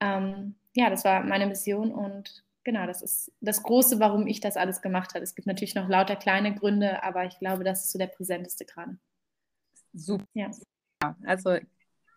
ähm, 0.00 0.54
ja, 0.74 0.88
das 0.88 1.04
war 1.04 1.22
meine 1.22 1.46
Mission 1.46 1.92
und 1.92 2.44
genau, 2.64 2.86
das 2.86 3.02
ist 3.02 3.32
das 3.40 3.62
Große, 3.62 4.00
warum 4.00 4.26
ich 4.26 4.40
das 4.40 4.56
alles 4.56 4.80
gemacht 4.80 5.14
habe. 5.14 5.24
Es 5.24 5.34
gibt 5.34 5.46
natürlich 5.46 5.74
noch 5.74 5.88
lauter 5.88 6.16
kleine 6.16 6.54
Gründe, 6.54 7.02
aber 7.02 7.24
ich 7.24 7.38
glaube, 7.38 7.64
das 7.64 7.84
ist 7.84 7.92
so 7.92 7.98
der 7.98 8.06
präsenteste 8.06 8.64
gerade. 8.64 8.96
Super. 9.92 10.24
Ja. 10.34 10.50
Also 11.24 11.58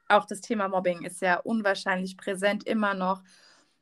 auch 0.07 0.25
das 0.25 0.41
Thema 0.41 0.67
Mobbing 0.67 1.03
ist 1.03 1.21
ja 1.21 1.39
unwahrscheinlich 1.39 2.17
präsent 2.17 2.65
immer 2.65 2.93
noch. 2.93 3.23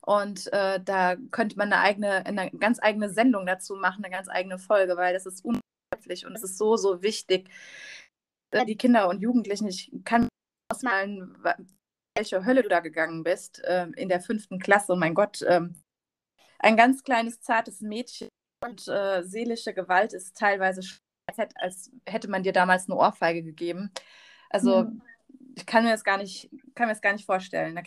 Und 0.01 0.51
äh, 0.51 0.79
da 0.83 1.15
könnte 1.29 1.57
man 1.57 1.71
eine 1.71 1.81
eigene, 1.81 2.25
eine 2.25 2.49
ganz 2.51 2.79
eigene 2.81 3.09
Sendung 3.09 3.45
dazu 3.45 3.75
machen, 3.75 4.03
eine 4.03 4.11
ganz 4.13 4.29
eigene 4.29 4.57
Folge, 4.57 4.97
weil 4.97 5.13
das 5.13 5.25
ist 5.25 5.45
unglaublich 5.45 6.25
und 6.25 6.35
es 6.35 6.43
ist 6.43 6.57
so, 6.57 6.75
so 6.75 7.03
wichtig, 7.03 7.49
die 8.67 8.77
Kinder 8.77 9.09
und 9.09 9.21
Jugendlichen, 9.21 9.67
ich 9.67 9.91
kann 10.03 10.23
mir 10.23 10.29
ausmalen, 10.71 11.35
welche 12.15 12.45
Hölle 12.45 12.63
du 12.63 12.69
da 12.69 12.79
gegangen 12.79 13.23
bist 13.23 13.63
äh, 13.63 13.87
in 13.95 14.09
der 14.09 14.21
fünften 14.21 14.59
Klasse. 14.59 14.95
Mein 14.95 15.13
Gott, 15.13 15.41
äh, 15.41 15.61
ein 16.59 16.77
ganz 16.77 17.03
kleines, 17.03 17.41
zartes 17.41 17.81
Mädchen 17.81 18.29
und 18.63 18.87
äh, 18.87 19.23
seelische 19.23 19.73
Gewalt 19.73 20.13
ist 20.13 20.37
teilweise 20.37 20.81
als 21.55 21.91
hätte 22.05 22.29
man 22.29 22.43
dir 22.43 22.51
damals 22.51 22.89
eine 22.89 22.97
Ohrfeige 22.97 23.43
gegeben. 23.43 23.91
Also 24.49 24.83
mhm. 24.83 25.01
ich 25.55 25.65
kann 25.65 25.83
mir 25.83 25.91
das 25.91 26.03
gar 26.03 26.17
nicht, 26.17 26.49
kann 26.75 26.87
mir 26.87 26.93
das 26.93 27.01
gar 27.01 27.13
nicht 27.13 27.25
vorstellen. 27.25 27.81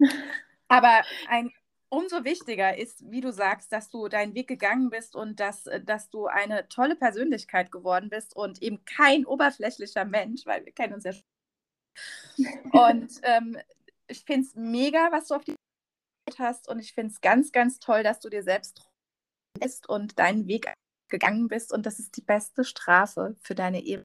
Aber 0.68 1.02
ein 1.28 1.50
umso 1.90 2.24
wichtiger 2.24 2.76
ist, 2.76 3.10
wie 3.10 3.20
du 3.20 3.32
sagst, 3.32 3.72
dass 3.72 3.88
du 3.88 4.08
deinen 4.08 4.34
Weg 4.34 4.48
gegangen 4.48 4.90
bist 4.90 5.16
und 5.16 5.40
dass, 5.40 5.66
äh, 5.66 5.82
dass 5.82 6.10
du 6.10 6.26
eine 6.26 6.68
tolle 6.68 6.96
Persönlichkeit 6.96 7.70
geworden 7.70 8.10
bist 8.10 8.36
und 8.36 8.62
eben 8.62 8.84
kein 8.84 9.26
oberflächlicher 9.26 10.04
Mensch, 10.04 10.46
weil 10.46 10.64
wir 10.64 10.72
kennen 10.72 10.94
uns 10.94 11.04
ja 11.04 11.12
schon. 11.12 11.24
Und 12.72 13.12
ähm, 13.22 13.56
ich 14.06 14.24
finde 14.24 14.46
es 14.46 14.54
mega, 14.54 15.10
was 15.12 15.28
du 15.28 15.34
auf 15.34 15.44
die 15.44 15.52
Welt 15.52 16.38
hast 16.38 16.68
und 16.68 16.78
ich 16.78 16.92
finde 16.92 17.12
es 17.12 17.20
ganz, 17.20 17.52
ganz 17.52 17.78
toll, 17.78 18.02
dass 18.02 18.20
du 18.20 18.28
dir 18.28 18.42
selbst 18.42 18.88
bist 19.58 19.88
und 19.88 20.18
deinen 20.18 20.46
Weg 20.46 20.72
gegangen 21.10 21.48
bist 21.48 21.72
und 21.72 21.86
das 21.86 21.98
ist 21.98 22.16
die 22.16 22.22
beste 22.22 22.64
Strafe 22.64 23.36
für 23.40 23.54
deine 23.54 23.82
Ehe. 23.82 24.04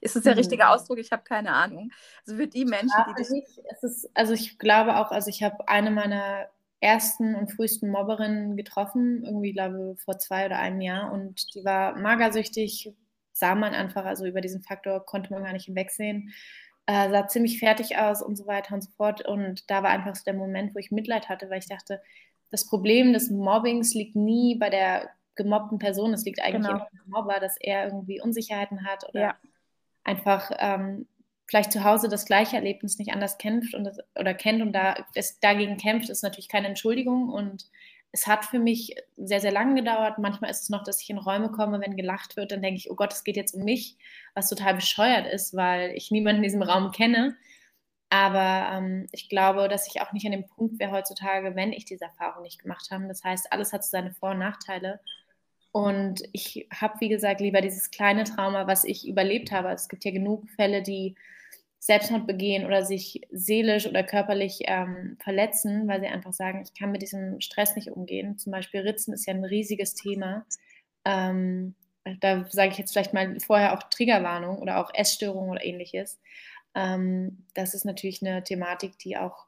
Ist 0.00 0.16
das 0.16 0.24
der 0.24 0.36
richtige 0.36 0.64
hm. 0.64 0.70
Ausdruck? 0.70 0.98
Ich 0.98 1.12
habe 1.12 1.22
keine 1.22 1.52
Ahnung. 1.52 1.90
Also 2.26 2.36
für 2.36 2.46
die 2.46 2.64
Menschen, 2.64 3.04
die 3.08 3.22
dich. 3.22 3.44
Ist, 3.82 4.10
also 4.14 4.32
ich 4.32 4.58
glaube 4.58 4.96
auch, 4.96 5.10
also 5.10 5.28
ich 5.28 5.42
habe 5.42 5.68
eine 5.68 5.90
meiner 5.90 6.48
ersten 6.84 7.34
und 7.34 7.50
frühesten 7.50 7.90
Mobberinnen 7.90 8.56
getroffen, 8.56 9.24
irgendwie 9.24 9.52
glaube 9.52 9.96
vor 9.96 10.18
zwei 10.18 10.46
oder 10.46 10.58
einem 10.58 10.82
Jahr 10.82 11.12
und 11.12 11.54
die 11.54 11.64
war 11.64 11.96
magersüchtig, 11.96 12.92
sah 13.32 13.54
man 13.54 13.72
einfach, 13.72 14.04
also 14.04 14.26
über 14.26 14.42
diesen 14.42 14.62
Faktor 14.62 15.04
konnte 15.04 15.32
man 15.32 15.44
gar 15.44 15.54
nicht 15.54 15.64
hinwegsehen, 15.64 16.34
äh, 16.86 17.08
sah 17.08 17.26
ziemlich 17.26 17.58
fertig 17.58 17.96
aus 17.96 18.20
und 18.20 18.36
so 18.36 18.46
weiter 18.46 18.74
und 18.74 18.82
so 18.82 18.90
fort 18.90 19.26
und 19.26 19.70
da 19.70 19.82
war 19.82 19.90
einfach 19.90 20.14
so 20.14 20.24
der 20.24 20.34
Moment, 20.34 20.74
wo 20.74 20.78
ich 20.78 20.90
Mitleid 20.90 21.30
hatte, 21.30 21.48
weil 21.48 21.60
ich 21.60 21.68
dachte, 21.68 22.02
das 22.50 22.66
Problem 22.66 23.14
des 23.14 23.30
Mobbings 23.30 23.94
liegt 23.94 24.14
nie 24.14 24.56
bei 24.56 24.68
der 24.68 25.08
gemobbten 25.36 25.78
Person, 25.78 26.12
es 26.12 26.26
liegt 26.26 26.42
eigentlich 26.42 26.70
genau. 26.70 26.86
im 26.92 27.10
Mobber, 27.10 27.40
dass 27.40 27.56
er 27.58 27.86
irgendwie 27.86 28.20
Unsicherheiten 28.20 28.86
hat 28.86 29.08
oder 29.08 29.20
ja 29.20 29.34
einfach 30.04 30.50
ähm, 30.58 31.06
vielleicht 31.46 31.72
zu 31.72 31.84
Hause 31.84 32.08
das 32.08 32.24
gleiche 32.26 32.56
Erlebnis 32.56 32.98
nicht 32.98 33.12
anders 33.12 33.38
kämpft 33.38 33.74
und 33.74 33.84
das, 33.84 33.98
oder 34.18 34.34
kennt 34.34 34.62
und 34.62 34.72
da 34.72 34.94
es 35.14 35.40
dagegen 35.40 35.76
kämpft, 35.76 36.08
ist 36.08 36.22
natürlich 36.22 36.48
keine 36.48 36.68
Entschuldigung 36.68 37.28
und 37.28 37.66
es 38.12 38.28
hat 38.28 38.44
für 38.44 38.60
mich 38.60 38.94
sehr, 39.16 39.40
sehr 39.40 39.50
lange 39.50 39.74
gedauert. 39.74 40.18
Manchmal 40.18 40.50
ist 40.50 40.62
es 40.62 40.68
noch, 40.68 40.84
dass 40.84 41.02
ich 41.02 41.10
in 41.10 41.18
Räume 41.18 41.50
komme, 41.50 41.80
wenn 41.80 41.96
gelacht 41.96 42.36
wird, 42.36 42.52
dann 42.52 42.62
denke 42.62 42.78
ich, 42.78 42.90
oh 42.90 42.94
Gott, 42.94 43.12
es 43.12 43.24
geht 43.24 43.36
jetzt 43.36 43.54
um 43.54 43.64
mich, 43.64 43.96
was 44.34 44.48
total 44.48 44.74
bescheuert 44.74 45.26
ist, 45.26 45.54
weil 45.56 45.90
ich 45.96 46.12
niemanden 46.12 46.36
in 46.36 46.44
diesem 46.44 46.62
Raum 46.62 46.92
kenne. 46.92 47.36
Aber 48.10 48.68
ähm, 48.72 49.08
ich 49.10 49.28
glaube, 49.28 49.66
dass 49.66 49.88
ich 49.88 50.00
auch 50.00 50.12
nicht 50.12 50.24
an 50.26 50.30
dem 50.30 50.46
Punkt 50.46 50.78
wäre 50.78 50.92
heutzutage, 50.92 51.56
wenn 51.56 51.72
ich 51.72 51.86
diese 51.86 52.04
Erfahrung 52.04 52.44
nicht 52.44 52.62
gemacht 52.62 52.88
habe. 52.92 53.08
Das 53.08 53.24
heißt, 53.24 53.52
alles 53.52 53.72
hat 53.72 53.82
seine 53.84 54.12
Vor- 54.12 54.30
und 54.30 54.38
Nachteile. 54.38 55.00
Und 55.74 56.22
ich 56.30 56.68
habe, 56.72 57.00
wie 57.00 57.08
gesagt, 57.08 57.40
lieber 57.40 57.60
dieses 57.60 57.90
kleine 57.90 58.22
Trauma, 58.22 58.68
was 58.68 58.84
ich 58.84 59.08
überlebt 59.08 59.50
habe. 59.50 59.70
Es 59.70 59.88
gibt 59.88 60.04
ja 60.04 60.12
genug 60.12 60.48
Fälle, 60.50 60.82
die 60.82 61.16
Selbstmord 61.80 62.28
begehen 62.28 62.64
oder 62.64 62.84
sich 62.84 63.22
seelisch 63.32 63.84
oder 63.88 64.04
körperlich 64.04 64.60
ähm, 64.66 65.16
verletzen, 65.20 65.88
weil 65.88 66.00
sie 66.00 66.06
einfach 66.06 66.32
sagen, 66.32 66.62
ich 66.62 66.78
kann 66.78 66.92
mit 66.92 67.02
diesem 67.02 67.40
Stress 67.40 67.74
nicht 67.74 67.90
umgehen. 67.90 68.38
Zum 68.38 68.52
Beispiel 68.52 68.82
Ritzen 68.82 69.14
ist 69.14 69.26
ja 69.26 69.34
ein 69.34 69.44
riesiges 69.44 69.94
Thema. 69.94 70.46
Ähm, 71.04 71.74
da 72.20 72.44
sage 72.48 72.70
ich 72.70 72.78
jetzt 72.78 72.92
vielleicht 72.92 73.12
mal 73.12 73.36
vorher 73.40 73.76
auch 73.76 73.82
Triggerwarnung 73.82 74.60
oder 74.60 74.78
auch 74.78 74.94
Essstörung 74.94 75.48
oder 75.48 75.64
ähnliches. 75.64 76.20
Ähm, 76.76 77.46
das 77.54 77.74
ist 77.74 77.84
natürlich 77.84 78.22
eine 78.22 78.44
Thematik, 78.44 78.96
die 79.00 79.16
auch 79.16 79.46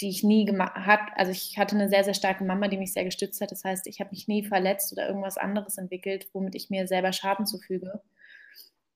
die 0.00 0.10
ich 0.10 0.22
nie 0.22 0.44
gemacht 0.44 0.74
hat. 0.74 1.00
Also 1.14 1.32
ich 1.32 1.56
hatte 1.58 1.74
eine 1.74 1.88
sehr, 1.88 2.04
sehr 2.04 2.14
starke 2.14 2.44
Mama, 2.44 2.68
die 2.68 2.76
mich 2.76 2.92
sehr 2.92 3.04
gestützt 3.04 3.40
hat. 3.40 3.50
Das 3.50 3.64
heißt, 3.64 3.86
ich 3.86 4.00
habe 4.00 4.10
mich 4.10 4.28
nie 4.28 4.44
verletzt 4.44 4.92
oder 4.92 5.06
irgendwas 5.08 5.38
anderes 5.38 5.78
entwickelt, 5.78 6.28
womit 6.32 6.54
ich 6.54 6.70
mir 6.70 6.86
selber 6.86 7.12
Schaden 7.12 7.46
zufüge. 7.46 8.02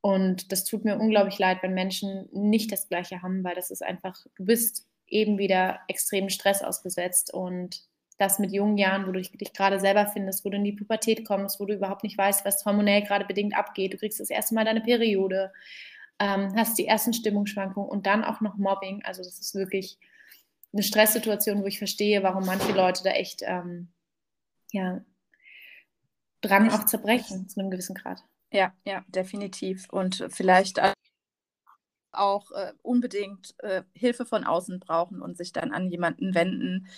Und 0.02 0.52
das 0.52 0.64
tut 0.64 0.84
mir 0.84 0.98
unglaublich 0.98 1.38
leid, 1.38 1.58
wenn 1.62 1.74
Menschen 1.74 2.28
nicht 2.32 2.72
das 2.72 2.88
Gleiche 2.88 3.22
haben, 3.22 3.44
weil 3.44 3.54
das 3.54 3.70
ist 3.70 3.82
einfach, 3.82 4.16
du 4.36 4.44
bist 4.44 4.86
eben 5.06 5.38
wieder 5.38 5.80
extremen 5.88 6.30
Stress 6.30 6.62
ausgesetzt 6.62 7.34
und 7.34 7.82
das 8.16 8.38
mit 8.38 8.52
jungen 8.52 8.76
Jahren, 8.76 9.06
wo 9.06 9.12
du 9.12 9.18
dich, 9.18 9.32
dich 9.32 9.52
gerade 9.52 9.80
selber 9.80 10.06
findest, 10.06 10.44
wo 10.44 10.50
du 10.50 10.56
in 10.56 10.64
die 10.64 10.72
Pubertät 10.72 11.24
kommst, 11.24 11.58
wo 11.58 11.64
du 11.64 11.74
überhaupt 11.74 12.04
nicht 12.04 12.18
weißt, 12.18 12.44
was 12.44 12.64
hormonell 12.64 13.02
gerade 13.02 13.24
bedingt 13.24 13.56
abgeht. 13.56 13.94
Du 13.94 13.96
kriegst 13.96 14.20
das 14.20 14.30
erste 14.30 14.54
Mal 14.54 14.66
deine 14.66 14.82
Periode, 14.82 15.52
ähm, 16.18 16.52
hast 16.54 16.78
die 16.78 16.86
ersten 16.86 17.14
Stimmungsschwankungen 17.14 17.88
und 17.88 18.06
dann 18.06 18.22
auch 18.22 18.42
noch 18.42 18.56
Mobbing. 18.56 19.02
Also 19.04 19.22
das 19.22 19.40
ist 19.40 19.54
wirklich 19.54 19.98
eine 20.72 20.82
Stresssituation, 20.82 21.62
wo 21.62 21.66
ich 21.66 21.78
verstehe, 21.78 22.22
warum 22.22 22.46
manche 22.46 22.72
Leute 22.72 23.02
da 23.02 23.10
echt 23.10 23.42
ähm, 23.44 23.92
ja, 24.72 25.00
dran 26.40 26.70
auch 26.70 26.86
zerbrechen 26.86 27.48
zu 27.48 27.60
einem 27.60 27.70
gewissen 27.70 27.94
Grad. 27.94 28.24
Ja, 28.52 28.72
ja, 28.84 29.04
definitiv. 29.08 29.88
Und 29.90 30.26
vielleicht 30.30 30.80
auch 32.12 32.50
äh, 32.52 32.72
unbedingt 32.82 33.54
äh, 33.58 33.82
Hilfe 33.94 34.26
von 34.26 34.44
außen 34.44 34.80
brauchen 34.80 35.22
und 35.22 35.36
sich 35.36 35.52
dann 35.52 35.72
an 35.72 35.88
jemanden 35.88 36.34
wenden, 36.34 36.88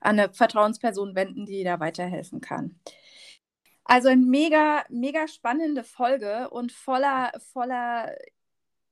an 0.00 0.18
eine 0.18 0.32
Vertrauensperson 0.32 1.14
wenden, 1.14 1.46
die 1.46 1.64
da 1.64 1.80
weiterhelfen 1.80 2.40
kann. 2.40 2.78
Also 3.84 4.08
eine 4.08 4.24
mega, 4.24 4.84
mega 4.88 5.26
spannende 5.26 5.82
Folge 5.82 6.48
und 6.50 6.70
voller, 6.70 7.32
voller 7.52 8.14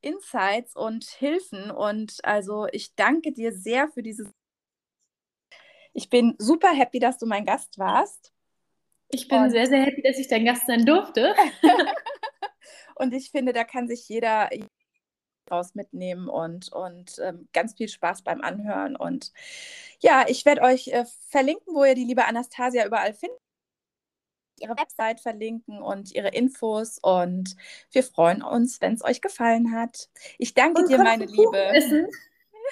Insights 0.00 0.76
und 0.76 1.04
Hilfen. 1.04 1.70
Und 1.70 2.18
also 2.24 2.66
ich 2.72 2.94
danke 2.94 3.32
dir 3.32 3.52
sehr 3.52 3.88
für 3.88 4.02
dieses. 4.02 4.28
Ich 5.92 6.10
bin 6.10 6.34
super 6.38 6.72
happy, 6.72 6.98
dass 6.98 7.18
du 7.18 7.26
mein 7.26 7.44
Gast 7.44 7.78
warst. 7.78 8.32
Ich 9.08 9.26
bin 9.26 9.42
und 9.42 9.50
sehr, 9.50 9.66
sehr 9.66 9.82
happy, 9.82 10.02
dass 10.02 10.18
ich 10.18 10.28
dein 10.28 10.44
Gast 10.44 10.66
sein 10.66 10.84
durfte. 10.84 11.34
und 12.94 13.14
ich 13.14 13.30
finde, 13.30 13.52
da 13.52 13.64
kann 13.64 13.88
sich 13.88 14.08
jeder 14.08 14.50
raus 15.50 15.74
mitnehmen 15.74 16.28
und, 16.28 16.70
und 16.72 17.18
ähm, 17.22 17.48
ganz 17.54 17.74
viel 17.74 17.88
Spaß 17.88 18.22
beim 18.22 18.42
Anhören. 18.42 18.96
Und 18.96 19.32
ja, 20.00 20.26
ich 20.28 20.44
werde 20.44 20.60
euch 20.60 20.88
äh, 20.88 21.06
verlinken, 21.30 21.74
wo 21.74 21.84
ihr 21.84 21.94
die 21.94 22.04
liebe 22.04 22.26
Anastasia 22.26 22.86
überall 22.86 23.14
findet 23.14 23.40
ihre 24.60 24.76
Website 24.76 25.20
verlinken 25.20 25.82
und 25.82 26.12
ihre 26.12 26.28
Infos. 26.28 26.98
Und 27.02 27.56
wir 27.92 28.02
freuen 28.02 28.42
uns, 28.42 28.80
wenn 28.80 28.94
es 28.94 29.04
euch 29.04 29.20
gefallen 29.20 29.72
hat. 29.72 30.08
Ich 30.38 30.54
danke 30.54 30.82
und 30.82 30.90
dir, 30.90 30.98
meine 30.98 31.26
Liebe. 31.26 32.08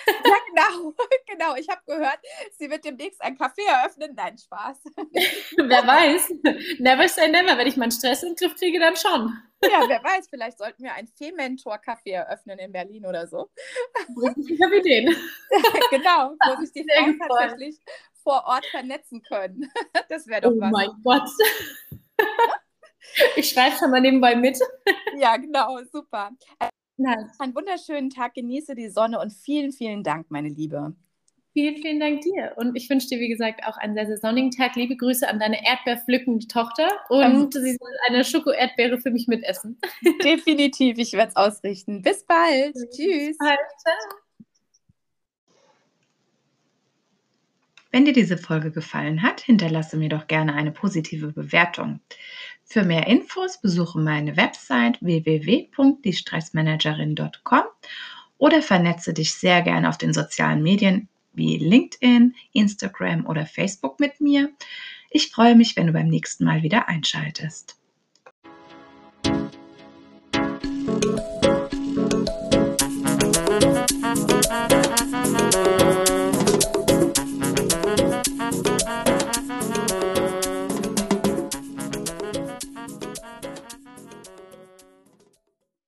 Ja, 0.07 0.37
genau, 0.49 0.95
genau. 1.27 1.57
Ich 1.57 1.69
habe 1.69 1.81
gehört, 1.87 2.19
sie 2.59 2.71
wird 2.71 2.85
demnächst 2.85 3.23
ein 3.23 3.37
Café 3.37 3.67
eröffnen. 3.67 4.15
Nein, 4.15 4.37
Spaß. 4.39 4.79
wer 5.57 5.87
weiß. 5.87 6.35
Never 6.79 7.09
say 7.09 7.29
never. 7.29 7.57
Wenn 7.57 7.67
ich 7.67 7.77
meinen 7.77 7.91
Stress 7.91 8.23
in 8.23 8.31
den 8.31 8.37
Griff 8.37 8.57
kriege, 8.57 8.79
dann 8.79 8.97
schon. 8.97 9.33
Ja, 9.63 9.85
wer 9.89 10.03
weiß. 10.03 10.29
Vielleicht 10.29 10.59
sollten 10.59 10.85
wir 10.85 10.95
ein 10.95 11.07
Fee-Mentor-Café 11.07 12.13
eröffnen 12.13 12.59
in 12.59 12.73
Berlin 12.73 13.07
oder 13.07 13.27
so. 13.27 13.51
Ich 14.49 14.63
habe 14.63 14.79
Ideen. 14.79 15.17
genau, 15.91 16.35
wo 16.47 16.61
sich 16.61 16.73
die 16.73 16.85
Frauen 16.85 17.19
tatsächlich 17.19 17.79
vor 18.27 18.45
Ort 18.47 18.67
vernetzen 18.67 19.23
können. 19.23 19.71
Das 20.09 20.27
wäre 20.27 20.41
doch 20.43 20.51
oh 20.51 20.61
was. 20.61 20.69
Oh 20.69 20.73
mein 20.73 20.91
Gott. 21.05 21.29
Ich 23.37 23.49
schreibe 23.51 23.77
schon 23.77 23.91
mal 23.93 24.01
nebenbei 24.01 24.35
mit. 24.35 24.59
Ja, 25.17 25.37
genau, 25.37 25.79
super. 25.93 26.31
Nice. 26.97 27.39
Einen 27.39 27.55
wunderschönen 27.55 28.11
Tag, 28.11 28.35
genieße 28.35 28.75
die 28.75 28.89
Sonne 28.89 29.21
und 29.21 29.33
vielen, 29.33 29.73
vielen 29.73 30.03
Dank, 30.03 30.31
meine 30.31 30.49
Liebe. 30.49 30.95
Vielen, 31.53 31.77
vielen 31.77 32.01
Dank 32.01 32.21
dir. 32.23 32.53
Und 32.57 32.77
ich 32.77 32.91
wünsche 32.91 33.09
dir, 33.09 33.21
wie 33.21 33.29
gesagt, 33.29 33.65
auch 33.65 33.77
einen 33.79 33.95
sehr, 33.95 34.07
sehr 34.07 34.19
sonnigen 34.19 34.51
Tag. 34.51 34.75
Liebe 34.77 34.97
Grüße 34.97 35.27
an 35.27 35.39
deine 35.39 35.65
erdbeerpflückende 35.65 36.47
Tochter 36.49 36.89
und 37.09 37.23
ähm, 37.23 37.49
sie 37.51 37.77
soll 37.81 37.93
eine 38.09 38.25
Schoko-Erdbeere 38.25 38.99
für 38.99 39.11
mich 39.11 39.29
mitessen. 39.29 39.79
Definitiv, 40.25 40.99
ich 40.99 41.13
werde 41.13 41.31
es 41.31 41.37
ausrichten. 41.37 42.03
Bis 42.03 42.25
bald. 42.25 42.75
Tschüss. 42.91 43.29
Bis 43.29 43.39
bald. 43.39 43.59
Ciao. 43.79 44.26
Wenn 47.97 48.05
dir 48.05 48.13
diese 48.13 48.37
Folge 48.37 48.71
gefallen 48.73 49.23
hat, 49.23 49.41
hinterlasse 49.41 49.97
mir 49.97 50.11
doch 50.11 50.27
gerne 50.27 50.53
eine 50.53 50.71
positive 50.71 51.33
Bewertung. 51.33 52.01
Für 52.63 52.83
mehr 52.83 53.07
Infos 53.07 53.59
besuche 53.59 53.99
meine 53.99 54.37
Website 54.37 54.99
www.diestressmanagerin.com 55.01 57.63
oder 58.37 58.61
vernetze 58.61 59.15
dich 59.15 59.33
sehr 59.33 59.63
gerne 59.63 59.89
auf 59.89 59.97
den 59.97 60.13
sozialen 60.13 60.63
Medien 60.63 61.09
wie 61.33 61.57
LinkedIn, 61.57 62.35
Instagram 62.53 63.25
oder 63.25 63.47
Facebook 63.47 63.99
mit 63.99 64.21
mir. 64.21 64.51
Ich 65.09 65.31
freue 65.31 65.57
mich, 65.57 65.75
wenn 65.75 65.87
du 65.87 65.95
beim 65.95 66.09
nächsten 66.09 66.45
Mal 66.45 66.63
wieder 66.63 66.91
einschaltest. 66.91 67.79